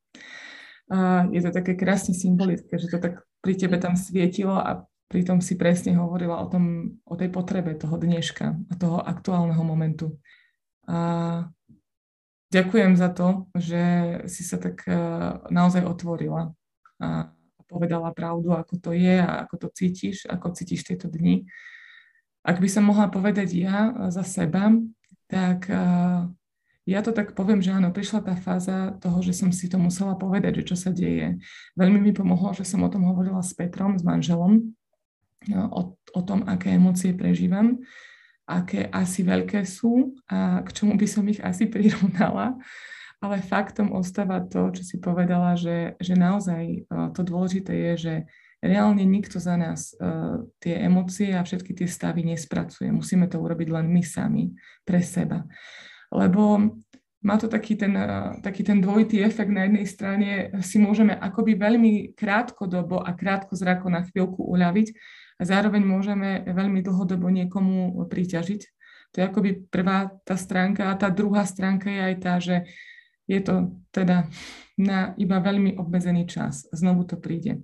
Je 1.33 1.41
to 1.41 1.51
také 1.51 1.73
krásne 1.75 2.13
symbolické, 2.13 2.77
že 2.77 2.93
to 2.93 3.01
tak 3.01 3.25
pri 3.41 3.55
tebe 3.57 3.81
tam 3.81 3.97
svietilo 3.97 4.53
a 4.53 4.85
pritom 5.09 5.41
si 5.41 5.57
presne 5.57 5.97
hovorila 5.97 6.41
o, 6.43 6.47
tom, 6.49 6.97
o 7.05 7.15
tej 7.17 7.33
potrebe 7.33 7.77
toho 7.77 7.97
dneška 7.97 8.47
a 8.53 8.73
toho 8.77 9.01
aktuálneho 9.01 9.61
momentu. 9.65 10.17
A 10.85 11.49
ďakujem 12.53 12.93
za 12.97 13.09
to, 13.13 13.49
že 13.57 13.83
si 14.29 14.45
sa 14.45 14.61
tak 14.61 14.85
e, 14.85 14.97
naozaj 15.49 15.85
otvorila 15.85 16.53
a 17.01 17.33
povedala 17.65 18.13
pravdu, 18.13 18.53
ako 18.53 18.75
to 18.81 18.91
je 18.93 19.19
a 19.19 19.49
ako 19.49 19.55
to 19.67 19.69
cítiš, 19.73 20.29
ako 20.29 20.53
cítiš 20.53 20.85
tieto 20.85 21.09
dni. 21.09 21.49
Ak 22.45 22.61
by 22.61 22.69
som 22.69 22.85
mohla 22.85 23.09
povedať 23.09 23.57
ja 23.57 23.93
za 24.13 24.21
seba, 24.21 24.69
tak 25.33 25.69
e, 25.73 25.81
ja 26.85 27.01
to 27.01 27.17
tak 27.17 27.33
poviem, 27.33 27.65
že 27.65 27.73
áno, 27.73 27.89
prišla 27.89 28.21
tá 28.21 28.35
fáza 28.37 28.93
toho, 29.01 29.25
že 29.25 29.33
som 29.33 29.49
si 29.49 29.73
to 29.73 29.81
musela 29.81 30.13
povedať, 30.21 30.61
že 30.61 30.69
čo 30.69 30.77
sa 30.77 30.93
deje. 30.93 31.41
Veľmi 31.81 31.97
mi 31.97 32.13
pomohlo, 32.13 32.53
že 32.53 32.69
som 32.69 32.85
o 32.85 32.93
tom 32.93 33.09
hovorila 33.09 33.41
s 33.41 33.57
Petrom, 33.57 33.97
s 33.97 34.05
manželom, 34.05 34.77
no, 35.49 35.65
o, 35.73 35.83
o 35.97 36.21
tom, 36.21 36.45
aké 36.45 36.77
emócie 36.77 37.17
prežívam, 37.17 37.81
aké 38.45 38.85
asi 38.93 39.25
veľké 39.25 39.65
sú 39.65 40.13
a 40.29 40.61
k 40.61 40.69
čomu 40.77 41.01
by 41.01 41.09
som 41.09 41.25
ich 41.25 41.41
asi 41.41 41.65
prirovnala. 41.73 42.61
Ale 43.25 43.41
faktom 43.41 43.97
ostáva 43.97 44.45
to, 44.45 44.69
čo 44.77 44.85
si 44.85 45.01
povedala, 45.01 45.57
že, 45.57 45.97
že 45.97 46.13
naozaj 46.13 46.63
e, 46.69 46.79
to 47.17 47.25
dôležité 47.25 47.73
je, 47.73 47.93
že 47.97 48.15
reálne 48.61 49.01
nikto 49.05 49.37
za 49.37 49.61
nás 49.61 49.93
uh, 50.01 50.41
tie 50.57 50.89
emócie 50.89 51.37
a 51.37 51.45
všetky 51.45 51.77
tie 51.77 51.85
stavy 51.85 52.25
nespracuje. 52.25 52.89
Musíme 52.89 53.29
to 53.29 53.37
urobiť 53.37 53.69
len 53.69 53.93
my 53.93 54.01
sami, 54.01 54.57
pre 54.89 55.05
seba 55.05 55.45
lebo 56.15 56.73
má 57.25 57.41
to 57.41 57.49
taký 57.49 57.75
ten, 57.75 57.97
eh, 57.97 58.39
taký 58.45 58.63
ten 58.63 58.79
dvojitý 58.85 59.25
efekt. 59.25 59.51
Na 59.51 59.65
jednej 59.65 59.89
strane 59.89 60.29
si 60.61 60.77
môžeme 60.77 61.17
akoby 61.17 61.57
veľmi 61.57 61.93
krátkodobo 62.15 63.01
a 63.01 63.17
krátko 63.17 63.57
zrako 63.57 63.89
na 63.89 64.05
chvíľku 64.05 64.45
uľaviť 64.45 64.89
a 65.41 65.43
zároveň 65.43 65.83
môžeme 65.83 66.45
veľmi 66.47 66.85
dlhodobo 66.85 67.27
niekomu 67.33 67.97
priťažiť. 68.07 68.63
To 69.15 69.17
je 69.23 69.25
akoby 69.25 69.51
prvá 69.71 70.11
tá 70.27 70.37
stránka 70.37 70.91
a 70.91 70.99
tá 70.99 71.09
druhá 71.09 71.47
stránka 71.49 71.89
je 71.91 72.03
aj 72.03 72.15
tá, 72.21 72.35
že 72.43 72.67
je 73.25 73.41
to 73.41 73.73
teda 73.95 74.29
na 74.77 75.15
iba 75.17 75.39
veľmi 75.41 75.81
obmedzený 75.81 76.27
čas. 76.29 76.67
Znovu 76.75 77.09
to 77.09 77.17
príde. 77.17 77.63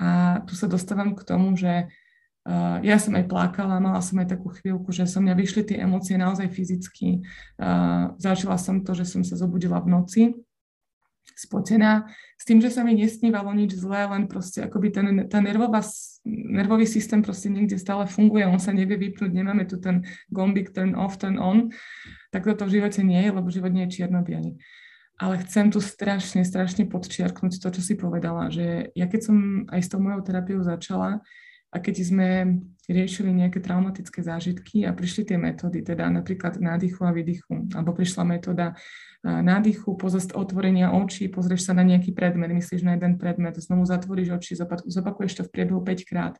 A 0.00 0.40
tu 0.48 0.56
sa 0.56 0.66
dostávam 0.66 1.12
k 1.12 1.22
tomu, 1.22 1.52
že 1.54 1.92
Uh, 2.40 2.80
ja 2.80 2.96
som 2.96 3.12
aj 3.12 3.28
plakala, 3.28 3.84
mala 3.84 4.00
som 4.00 4.16
aj 4.16 4.32
takú 4.32 4.48
chvíľku, 4.48 4.88
že 4.96 5.04
som 5.04 5.20
mňa 5.20 5.36
vyšli 5.36 5.62
tie 5.68 5.84
emócie 5.84 6.16
naozaj 6.16 6.48
fyzicky. 6.48 7.20
Uh, 7.60 8.16
zažila 8.16 8.56
som 8.56 8.80
to, 8.80 8.96
že 8.96 9.04
som 9.04 9.20
sa 9.20 9.36
zobudila 9.36 9.76
v 9.84 9.88
noci, 9.92 10.22
spotená, 11.36 12.08
s 12.36 12.44
tým, 12.44 12.60
že 12.60 12.72
sa 12.72 12.84
mi 12.84 12.96
nesnívalo 12.96 13.52
nič 13.52 13.76
zlé, 13.76 14.04
len 14.08 14.28
proste 14.28 14.64
akoby 14.64 14.88
ten, 14.92 15.06
tá 15.28 15.40
nervová, 15.40 15.80
nervový 16.28 16.84
systém 16.84 17.24
proste 17.24 17.48
niekde 17.48 17.80
stále 17.80 18.04
funguje, 18.04 18.44
on 18.48 18.60
sa 18.60 18.72
nevie 18.76 18.96
vypnúť, 18.96 19.32
nemáme 19.32 19.64
tu 19.64 19.80
ten 19.80 20.04
gombik 20.28 20.72
turn 20.72 20.96
off, 20.96 21.16
turn 21.16 21.40
on, 21.40 21.72
tak 22.32 22.44
toto 22.44 22.68
v 22.68 22.80
živote 22.80 23.00
nie 23.04 23.20
je, 23.20 23.30
lebo 23.32 23.52
život 23.52 23.72
nie 23.72 23.88
je 23.88 24.00
čierno 24.00 24.24
Ale 25.20 25.34
chcem 25.44 25.68
tu 25.68 25.80
strašne, 25.84 26.44
strašne 26.44 26.88
podčiarknúť 26.88 27.60
to, 27.60 27.68
čo 27.68 27.82
si 27.84 27.94
povedala, 27.96 28.48
že 28.48 28.92
ja 28.96 29.04
keď 29.04 29.20
som 29.20 29.36
aj 29.68 29.80
s 29.80 29.88
tou 29.92 30.00
mojou 30.00 30.24
terapiou 30.24 30.64
začala, 30.64 31.20
A 31.70 31.78
keď 31.78 31.96
sme 32.02 32.28
riešili 32.90 33.30
nejaké 33.30 33.62
traumatické 33.62 34.26
zážitky 34.26 34.82
a 34.82 34.90
prišli 34.90 35.30
tie 35.30 35.38
metódy, 35.38 35.86
teda 35.86 36.10
napríklad 36.10 36.58
nádychu 36.58 37.06
a 37.06 37.14
výdychu, 37.14 37.70
alebo 37.70 37.94
prišla 37.94 38.26
metóda 38.26 38.74
nádychu, 39.22 39.94
pozast 39.94 40.32
otvorenia 40.32 40.90
očí, 40.96 41.28
pozrieš 41.28 41.68
sa 41.68 41.72
na 41.76 41.84
nejaký 41.84 42.10
predmet, 42.16 42.50
myslíš 42.50 42.82
na 42.82 42.96
jeden 42.96 43.20
predmet, 43.20 43.54
znovu 43.60 43.84
zatvoríš 43.84 44.34
oči, 44.40 44.56
zopakuješ 44.88 45.32
to 45.38 45.42
v 45.46 45.52
priebehu 45.52 45.80
5 45.84 46.10
krát. 46.10 46.34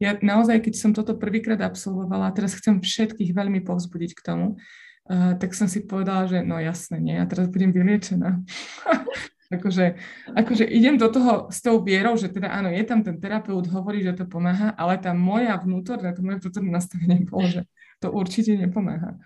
Ja 0.00 0.16
naozaj, 0.16 0.64
keď 0.64 0.74
som 0.80 0.90
toto 0.96 1.12
prvýkrát 1.12 1.60
absolvovala, 1.60 2.32
a 2.32 2.34
teraz 2.34 2.56
chcem 2.56 2.80
všetkých 2.80 3.36
veľmi 3.36 3.60
povzbudiť 3.60 4.16
k 4.16 4.24
tomu, 4.24 4.46
uh, 4.56 5.36
tak 5.36 5.52
som 5.52 5.68
si 5.68 5.84
povedala, 5.84 6.24
že 6.24 6.40
no 6.40 6.56
jasne, 6.56 6.96
nie, 7.04 7.20
ja 7.20 7.28
teraz 7.28 7.52
budem 7.52 7.68
vyliečená. 7.68 8.40
Akože, 9.50 9.98
akože 10.30 10.62
idem 10.62 10.94
do 10.94 11.10
toho 11.10 11.50
s 11.50 11.58
tou 11.58 11.82
vierou, 11.82 12.14
že 12.14 12.30
teda 12.30 12.54
áno, 12.54 12.70
je 12.70 12.86
tam 12.86 13.02
ten 13.02 13.18
terapeut, 13.18 13.66
hovorí, 13.66 13.98
že 13.98 14.14
to 14.14 14.22
pomáha, 14.22 14.70
ale 14.78 14.94
tá 14.94 15.10
moja 15.10 15.58
vnútorná, 15.58 16.14
to 16.14 16.22
moje 16.22 16.38
vnútorné 16.38 16.70
nastavenie 16.70 17.26
bolo, 17.30 17.50
že 17.50 17.62
to 17.98 18.14
určite 18.14 18.54
nepomáha. 18.54 19.18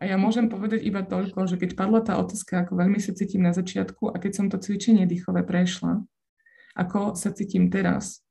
A 0.00 0.10
ja 0.10 0.16
môžem 0.18 0.50
povedať 0.50 0.82
iba 0.82 1.06
toľko, 1.06 1.46
že 1.46 1.54
keď 1.54 1.78
padla 1.78 2.00
tá 2.02 2.18
otázka, 2.18 2.66
ako 2.66 2.82
veľmi 2.82 2.98
sa 2.98 3.14
cítim 3.14 3.46
na 3.46 3.54
začiatku 3.54 4.10
a 4.10 4.18
keď 4.18 4.32
som 4.32 4.46
to 4.50 4.58
cvičenie 4.58 5.06
dýchové 5.06 5.46
prešla, 5.46 6.02
ako 6.74 7.14
sa 7.14 7.30
cítim 7.30 7.70
teraz, 7.70 8.24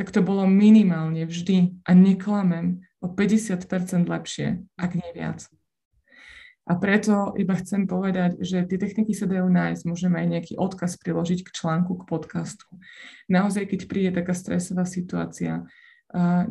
tak 0.00 0.08
to 0.12 0.24
bolo 0.24 0.48
minimálne 0.48 1.28
vždy 1.28 1.76
a 1.84 1.92
neklamem 1.92 2.80
o 3.04 3.10
50% 3.12 4.08
lepšie, 4.08 4.64
ak 4.80 4.90
nie 4.96 5.10
viac. 5.12 5.44
A 6.66 6.74
preto 6.74 7.30
iba 7.38 7.54
chcem 7.54 7.86
povedať, 7.86 8.42
že 8.42 8.66
tie 8.66 8.74
techniky 8.74 9.14
sa 9.14 9.30
dajú 9.30 9.46
nájsť, 9.46 9.86
môžeme 9.86 10.18
aj 10.18 10.26
nejaký 10.26 10.54
odkaz 10.58 10.98
priložiť 10.98 11.46
k 11.46 11.54
článku, 11.54 11.94
k 11.94 12.02
podcastu. 12.10 12.66
Naozaj, 13.30 13.70
keď 13.70 13.80
príde 13.86 14.10
taká 14.10 14.34
stresová 14.34 14.82
situácia, 14.82 15.62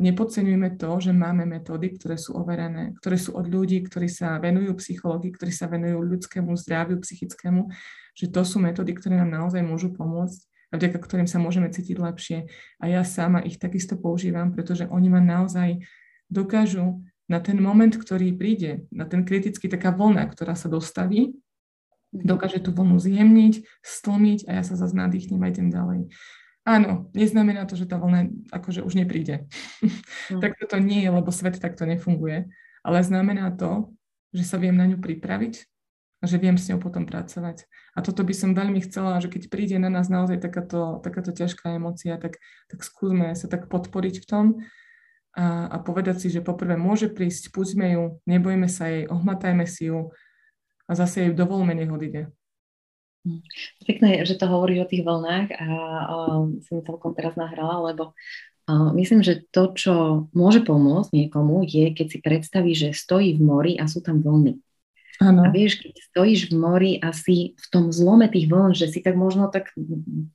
nepodceňujme 0.00 0.80
to, 0.80 0.90
že 1.00 1.12
máme 1.12 1.44
metódy, 1.44 1.96
ktoré 1.96 2.16
sú 2.16 2.32
overené, 2.36 2.96
ktoré 3.00 3.16
sú 3.20 3.36
od 3.36 3.44
ľudí, 3.48 3.84
ktorí 3.84 4.08
sa 4.08 4.40
venujú 4.40 4.76
psychológii, 4.80 5.36
ktorí 5.36 5.52
sa 5.52 5.68
venujú 5.68 6.00
ľudskému 6.00 6.52
zdraviu, 6.60 6.96
psychickému, 7.00 7.68
že 8.16 8.32
to 8.32 8.40
sú 8.44 8.56
metódy, 8.60 8.96
ktoré 8.96 9.20
nám 9.20 9.32
naozaj 9.32 9.60
môžu 9.64 9.92
pomôcť 9.92 10.40
a 10.72 10.80
vďaka 10.80 10.98
ktorým 11.00 11.28
sa 11.28 11.40
môžeme 11.40 11.68
cítiť 11.68 11.96
lepšie. 11.96 12.38
A 12.80 12.84
ja 12.88 13.04
sama 13.04 13.44
ich 13.44 13.56
takisto 13.60 13.96
používam, 13.96 14.52
pretože 14.52 14.88
oni 14.88 15.08
ma 15.12 15.20
naozaj 15.20 15.84
dokážu 16.28 17.04
na 17.26 17.42
ten 17.42 17.58
moment, 17.58 17.90
ktorý 17.90 18.34
príde, 18.38 18.86
na 18.94 19.06
ten 19.06 19.26
kritický, 19.26 19.66
taká 19.66 19.90
vlna, 19.90 20.26
ktorá 20.30 20.54
sa 20.54 20.70
dostaví, 20.70 21.34
mhm. 22.14 22.26
dokáže 22.26 22.62
tú 22.62 22.70
vlnu 22.70 22.98
zjemniť, 23.02 23.66
stlmiť 23.82 24.46
a 24.46 24.60
ja 24.60 24.62
sa 24.62 24.78
zase 24.78 24.94
nadýchnem 24.94 25.42
a 25.42 25.50
idem 25.50 25.68
ďalej. 25.70 26.00
Áno, 26.66 27.14
neznamená 27.14 27.62
to, 27.62 27.78
že 27.78 27.86
tá 27.86 27.94
vlna 27.94 28.50
akože 28.50 28.82
už 28.82 28.98
nepríde. 28.98 29.46
Mm. 30.26 30.40
tak 30.42 30.58
to 30.58 30.82
nie 30.82 31.06
je, 31.06 31.14
lebo 31.14 31.30
svet 31.30 31.62
takto 31.62 31.86
nefunguje. 31.86 32.50
Ale 32.82 33.06
znamená 33.06 33.54
to, 33.54 33.94
že 34.34 34.42
sa 34.42 34.58
viem 34.58 34.74
na 34.74 34.90
ňu 34.90 34.98
pripraviť 34.98 35.62
a 36.18 36.24
že 36.26 36.42
viem 36.42 36.58
s 36.58 36.66
ňou 36.66 36.82
potom 36.82 37.06
pracovať. 37.06 37.70
A 37.94 38.02
toto 38.02 38.26
by 38.26 38.34
som 38.34 38.50
veľmi 38.50 38.82
chcela, 38.82 39.22
že 39.22 39.30
keď 39.30 39.46
príde 39.46 39.78
na 39.78 39.86
nás 39.86 40.10
naozaj 40.10 40.42
takáto, 40.42 40.98
takáto 41.06 41.30
ťažká 41.30 41.78
emocia, 41.78 42.18
tak, 42.18 42.42
tak 42.66 42.82
skúsme 42.82 43.38
sa 43.38 43.46
tak 43.46 43.70
podporiť 43.70 44.26
v 44.26 44.26
tom 44.26 44.44
a, 45.36 45.68
a 45.68 45.76
povedať 45.84 46.24
si, 46.24 46.28
že 46.32 46.40
poprvé 46.40 46.80
môže 46.80 47.12
prísť, 47.12 47.52
pustíme 47.52 47.92
ju, 47.92 48.04
nebojme 48.24 48.66
sa 48.72 48.88
jej, 48.88 49.04
ohmatajme 49.04 49.68
si 49.68 49.92
ju 49.92 50.10
a 50.88 50.92
zase 50.96 51.28
jej 51.28 51.32
dovolme, 51.36 51.76
nech 51.76 51.92
odíde. 51.92 52.32
Hm. 53.28 53.44
Pekné, 53.84 54.24
že 54.24 54.40
to 54.40 54.48
hovorí 54.48 54.80
o 54.80 54.88
tých 54.88 55.04
vlnách 55.04 55.52
a, 55.52 55.66
a 56.08 56.16
som 56.64 56.80
celkom 56.80 57.12
teraz 57.12 57.36
nahrala, 57.36 57.92
lebo 57.92 58.16
a 58.66 58.90
myslím, 58.98 59.22
že 59.22 59.46
to, 59.54 59.70
čo 59.78 59.94
môže 60.34 60.66
pomôcť 60.66 61.14
niekomu, 61.14 61.62
je, 61.62 61.94
keď 61.94 62.06
si 62.10 62.18
predstaví, 62.18 62.74
že 62.74 62.90
stojí 62.90 63.38
v 63.38 63.42
mori 63.46 63.72
a 63.78 63.86
sú 63.86 64.02
tam 64.02 64.18
vlny. 64.18 64.58
Ano. 65.16 65.48
A 65.48 65.52
vieš, 65.52 65.80
keď 65.80 65.94
stojíš 66.12 66.40
v 66.52 66.54
mori 66.60 66.92
a 67.00 67.12
si 67.16 67.56
v 67.56 67.66
tom 67.72 67.88
zlome 67.88 68.28
tých 68.28 68.52
vln, 68.52 68.76
že 68.76 68.92
si 68.92 69.00
tak 69.00 69.16
možno 69.16 69.48
tak 69.48 69.72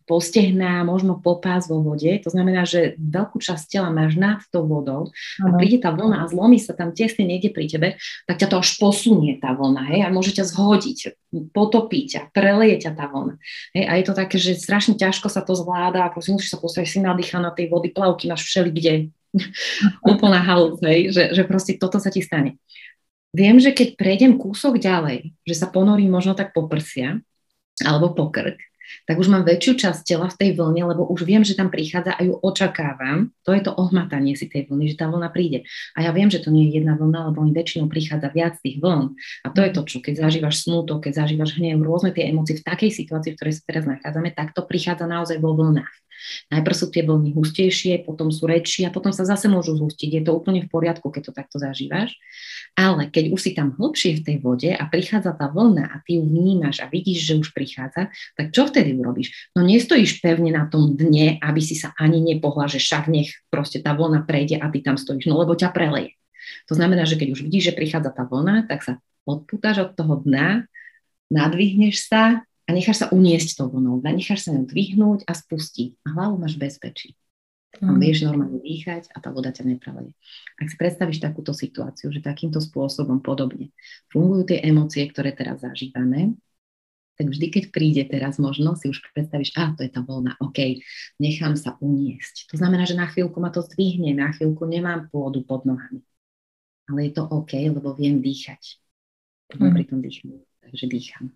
postehná, 0.10 0.82
možno 0.82 1.22
popás 1.22 1.70
vo 1.70 1.86
vode, 1.86 2.10
to 2.22 2.34
znamená, 2.34 2.66
že 2.66 2.98
veľkú 2.98 3.38
časť 3.38 3.66
tela 3.70 3.94
máš 3.94 4.18
nad 4.18 4.42
tou 4.50 4.66
vodou 4.66 5.14
ano. 5.42 5.46
a 5.46 5.48
príde 5.62 5.82
tá 5.86 5.94
vlna 5.94 6.26
a 6.26 6.30
zlomí 6.30 6.58
sa 6.58 6.74
tam 6.74 6.98
tesne 6.98 7.30
niekde 7.30 7.54
pri 7.54 7.70
tebe, 7.70 7.88
tak 8.26 8.42
ťa 8.42 8.48
to 8.50 8.58
až 8.58 8.70
posunie 8.82 9.38
tá 9.38 9.54
vlna, 9.54 9.82
hej, 9.94 10.02
a 10.02 10.10
môže 10.10 10.34
ťa 10.34 10.50
zhodiť, 10.50 10.98
potopiť 11.54 12.10
a 12.18 12.22
preleje 12.34 12.90
ťa 12.90 12.92
tá 12.98 13.06
vlna. 13.06 13.38
Hej, 13.78 13.86
a 13.86 13.92
je 14.02 14.06
to 14.10 14.14
také, 14.18 14.36
že 14.42 14.58
strašne 14.58 14.98
ťažko 14.98 15.30
sa 15.30 15.46
to 15.46 15.54
zvláda, 15.54 16.10
ako 16.10 16.26
si 16.26 16.30
musíš 16.34 16.58
sa 16.58 16.60
postaviť, 16.60 16.90
si 16.90 17.00
nadýcha 17.06 17.38
na 17.38 17.54
tej 17.54 17.70
vody, 17.70 17.94
plavky 17.94 18.26
máš 18.26 18.50
všeli 18.50 18.72
kde, 18.74 18.94
úplná 20.12 20.42
halus, 20.42 20.82
hej, 20.84 21.14
že, 21.14 21.24
že 21.38 21.44
proste 21.46 21.78
toto 21.78 22.02
sa 22.02 22.10
ti 22.10 22.26
stane. 22.26 22.58
Viem, 23.32 23.64
že 23.64 23.72
keď 23.72 23.96
prejdem 23.96 24.36
kúsok 24.36 24.76
ďalej, 24.76 25.32
že 25.48 25.56
sa 25.56 25.72
ponorím 25.72 26.12
možno 26.12 26.36
tak 26.36 26.52
po 26.52 26.68
prsia 26.68 27.24
alebo 27.80 28.12
po 28.12 28.28
krk, 28.28 28.60
tak 29.08 29.16
už 29.20 29.32
mám 29.32 29.48
väčšiu 29.48 29.80
časť 29.80 30.02
tela 30.04 30.28
v 30.28 30.36
tej 30.36 30.52
vlne, 30.60 30.84
lebo 30.84 31.08
už 31.08 31.24
viem, 31.24 31.44
že 31.48 31.56
tam 31.56 31.72
prichádza 31.72 32.12
a 32.16 32.22
ju 32.28 32.36
očakávam. 32.44 33.32
To 33.48 33.56
je 33.56 33.64
to 33.64 33.72
ohmatanie 33.72 34.36
si 34.36 34.52
tej 34.52 34.68
vlny, 34.68 34.92
že 34.92 35.00
tá 35.00 35.08
vlna 35.08 35.32
príde. 35.32 35.64
A 35.96 36.04
ja 36.04 36.12
viem, 36.12 36.28
že 36.28 36.44
to 36.44 36.52
nie 36.52 36.68
je 36.70 36.84
jedna 36.84 37.00
vlna, 37.00 37.32
lebo 37.32 37.40
oni 37.40 37.56
väčšinou 37.56 37.88
prichádza 37.88 38.28
viac 38.36 38.60
tých 38.60 38.84
vln. 38.84 39.16
A 39.16 39.48
to 39.52 39.64
je 39.64 39.72
to, 39.72 39.82
čo 39.88 39.98
keď 40.04 40.28
zažívaš 40.28 40.68
smútok, 40.68 41.08
keď 41.08 41.26
zažívaš 41.26 41.56
hnev, 41.56 41.80
rôzne 41.82 42.12
tie 42.12 42.30
emócie 42.30 42.60
v 42.60 42.68
takej 42.68 42.92
situácii, 42.92 43.32
v 43.34 43.38
ktorej 43.40 43.56
sa 43.56 43.64
teraz 43.64 43.84
nachádzame, 43.88 44.36
tak 44.36 44.52
to 44.52 44.62
prichádza 44.68 45.08
naozaj 45.08 45.40
vo 45.40 45.56
vlnách. 45.56 45.92
Najprv 46.52 46.76
sú 46.76 46.86
tie 46.94 47.04
vlny 47.06 47.34
hustejšie, 47.34 48.04
potom 48.06 48.30
sú 48.30 48.48
väčšie 48.48 48.88
a 48.88 48.94
potom 48.94 49.10
sa 49.16 49.24
zase 49.24 49.48
môžu 49.48 49.78
zhustiť. 49.78 50.20
Je 50.20 50.24
to 50.24 50.32
úplne 50.36 50.64
v 50.66 50.70
poriadku, 50.70 51.10
keď 51.10 51.32
to 51.32 51.34
takto 51.34 51.58
zažívaš. 51.58 52.14
Ale 52.78 53.12
keď 53.12 53.36
už 53.36 53.40
si 53.40 53.52
tam 53.52 53.76
hlbšie 53.76 54.22
v 54.22 54.24
tej 54.24 54.38
vode 54.40 54.72
a 54.72 54.84
prichádza 54.88 55.36
tá 55.36 55.52
vlna 55.52 55.92
a 55.92 55.96
ty 56.08 56.18
ju 56.20 56.24
vnímaš 56.24 56.80
a 56.80 56.88
vidíš, 56.88 57.20
že 57.28 57.34
už 57.36 57.52
prichádza, 57.52 58.14
tak 58.40 58.56
čo 58.56 58.68
vtedy 58.68 58.96
urobíš? 58.96 59.52
No 59.58 59.66
nestojíš 59.66 60.24
pevne 60.24 60.56
na 60.56 60.68
tom 60.72 60.96
dne, 60.96 61.42
aby 61.44 61.60
si 61.60 61.76
sa 61.76 61.92
ani 62.00 62.24
nepohla, 62.24 62.72
že 62.72 62.80
však 62.80 63.12
nech 63.12 63.36
proste 63.52 63.84
tá 63.84 63.92
vlna 63.92 64.24
prejde 64.24 64.60
a 64.62 64.72
ty 64.72 64.80
tam 64.80 64.96
stojíš, 64.96 65.28
no 65.28 65.36
lebo 65.36 65.58
ťa 65.58 65.74
preleje. 65.76 66.16
To 66.68 66.74
znamená, 66.76 67.04
že 67.04 67.20
keď 67.20 67.38
už 67.38 67.44
vidíš, 67.48 67.72
že 67.72 67.78
prichádza 67.78 68.12
tá 68.12 68.24
vlna, 68.24 68.68
tak 68.68 68.82
sa 68.84 68.98
odpútaš 69.28 69.86
od 69.86 69.92
toho 69.94 70.24
dna, 70.24 70.66
nadvihneš 71.32 72.08
sa 72.10 72.44
a 72.66 72.70
necháš 72.72 73.06
sa 73.06 73.08
uniesť 73.10 73.58
tou 73.58 73.68
vlnou, 73.72 74.00
necháš 74.02 74.48
sa 74.48 74.54
ňou 74.54 74.66
dvihnúť 74.70 75.26
a 75.26 75.34
spustiť. 75.34 75.98
A 76.06 76.08
hlavu 76.14 76.38
máš 76.38 76.56
bezpečí. 76.56 77.18
Mm. 77.80 78.04
Vieš 78.04 78.28
normálne 78.28 78.60
dýchať 78.60 79.10
a 79.16 79.24
tá 79.24 79.32
voda 79.32 79.50
ťa 79.50 79.64
nepreleje. 79.64 80.12
Ak 80.60 80.68
si 80.68 80.76
predstavíš 80.76 81.24
takúto 81.24 81.56
situáciu, 81.56 82.12
že 82.12 82.20
takýmto 82.20 82.60
spôsobom 82.60 83.24
podobne 83.24 83.72
fungujú 84.12 84.52
tie 84.52 84.60
emócie, 84.68 85.08
ktoré 85.08 85.32
teraz 85.32 85.64
zažívame, 85.64 86.36
tak 87.16 87.32
vždy, 87.32 87.48
keď 87.48 87.64
príde 87.72 88.04
teraz 88.10 88.42
možno, 88.42 88.76
si 88.76 88.92
už 88.92 89.00
predstavíš, 89.16 89.56
a 89.56 89.72
to 89.78 89.86
je 89.86 89.92
tá 89.94 90.02
voľna, 90.04 90.36
OK, 90.42 90.84
nechám 91.22 91.54
sa 91.56 91.78
uniesť. 91.80 92.50
To 92.52 92.56
znamená, 92.60 92.84
že 92.84 92.98
na 92.98 93.08
chvíľku 93.08 93.38
ma 93.40 93.54
to 93.54 93.64
zdvihne, 93.64 94.18
na 94.18 94.34
chvíľku 94.36 94.68
nemám 94.68 95.08
pôdu 95.14 95.46
pod 95.46 95.64
nohami. 95.64 96.02
Ale 96.90 97.08
je 97.08 97.12
to 97.16 97.24
OK, 97.24 97.56
lebo 97.56 97.96
viem 97.96 98.20
dýchať. 98.20 98.82
Mm. 99.52 99.76
pri 99.76 99.84
tom 99.84 100.00
dýchnu, 100.00 100.40
takže 100.64 100.86
dýcham. 100.88 101.36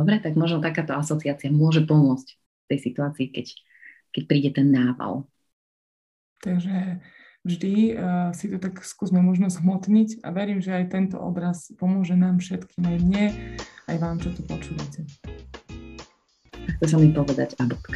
Dobre, 0.00 0.16
tak 0.16 0.32
možno 0.32 0.64
takáto 0.64 0.96
asociácia 0.96 1.52
môže 1.52 1.84
pomôcť 1.84 2.28
v 2.32 2.66
tej 2.72 2.78
situácii, 2.88 3.26
keď, 3.36 3.46
keď 4.16 4.22
príde 4.24 4.50
ten 4.56 4.72
nával. 4.72 5.28
Takže 6.40 7.04
vždy 7.44 8.00
uh, 8.00 8.32
si 8.32 8.48
to 8.48 8.56
tak 8.56 8.80
skúsme 8.80 9.20
možno 9.20 9.52
zhmotniť 9.52 10.24
a 10.24 10.32
verím, 10.32 10.64
že 10.64 10.72
aj 10.72 10.88
tento 10.88 11.20
obraz 11.20 11.68
pomôže 11.76 12.16
nám 12.16 12.40
všetkým, 12.40 12.80
aj 12.80 12.96
mne, 13.04 13.24
aj 13.92 13.96
vám, 14.00 14.16
čo 14.24 14.32
tu 14.32 14.40
počúvate. 14.48 15.04
To 16.80 16.84
sa 16.88 16.96
mi 16.96 17.12
povedať 17.12 17.60
a 17.60 17.68
bodka. 17.68 17.92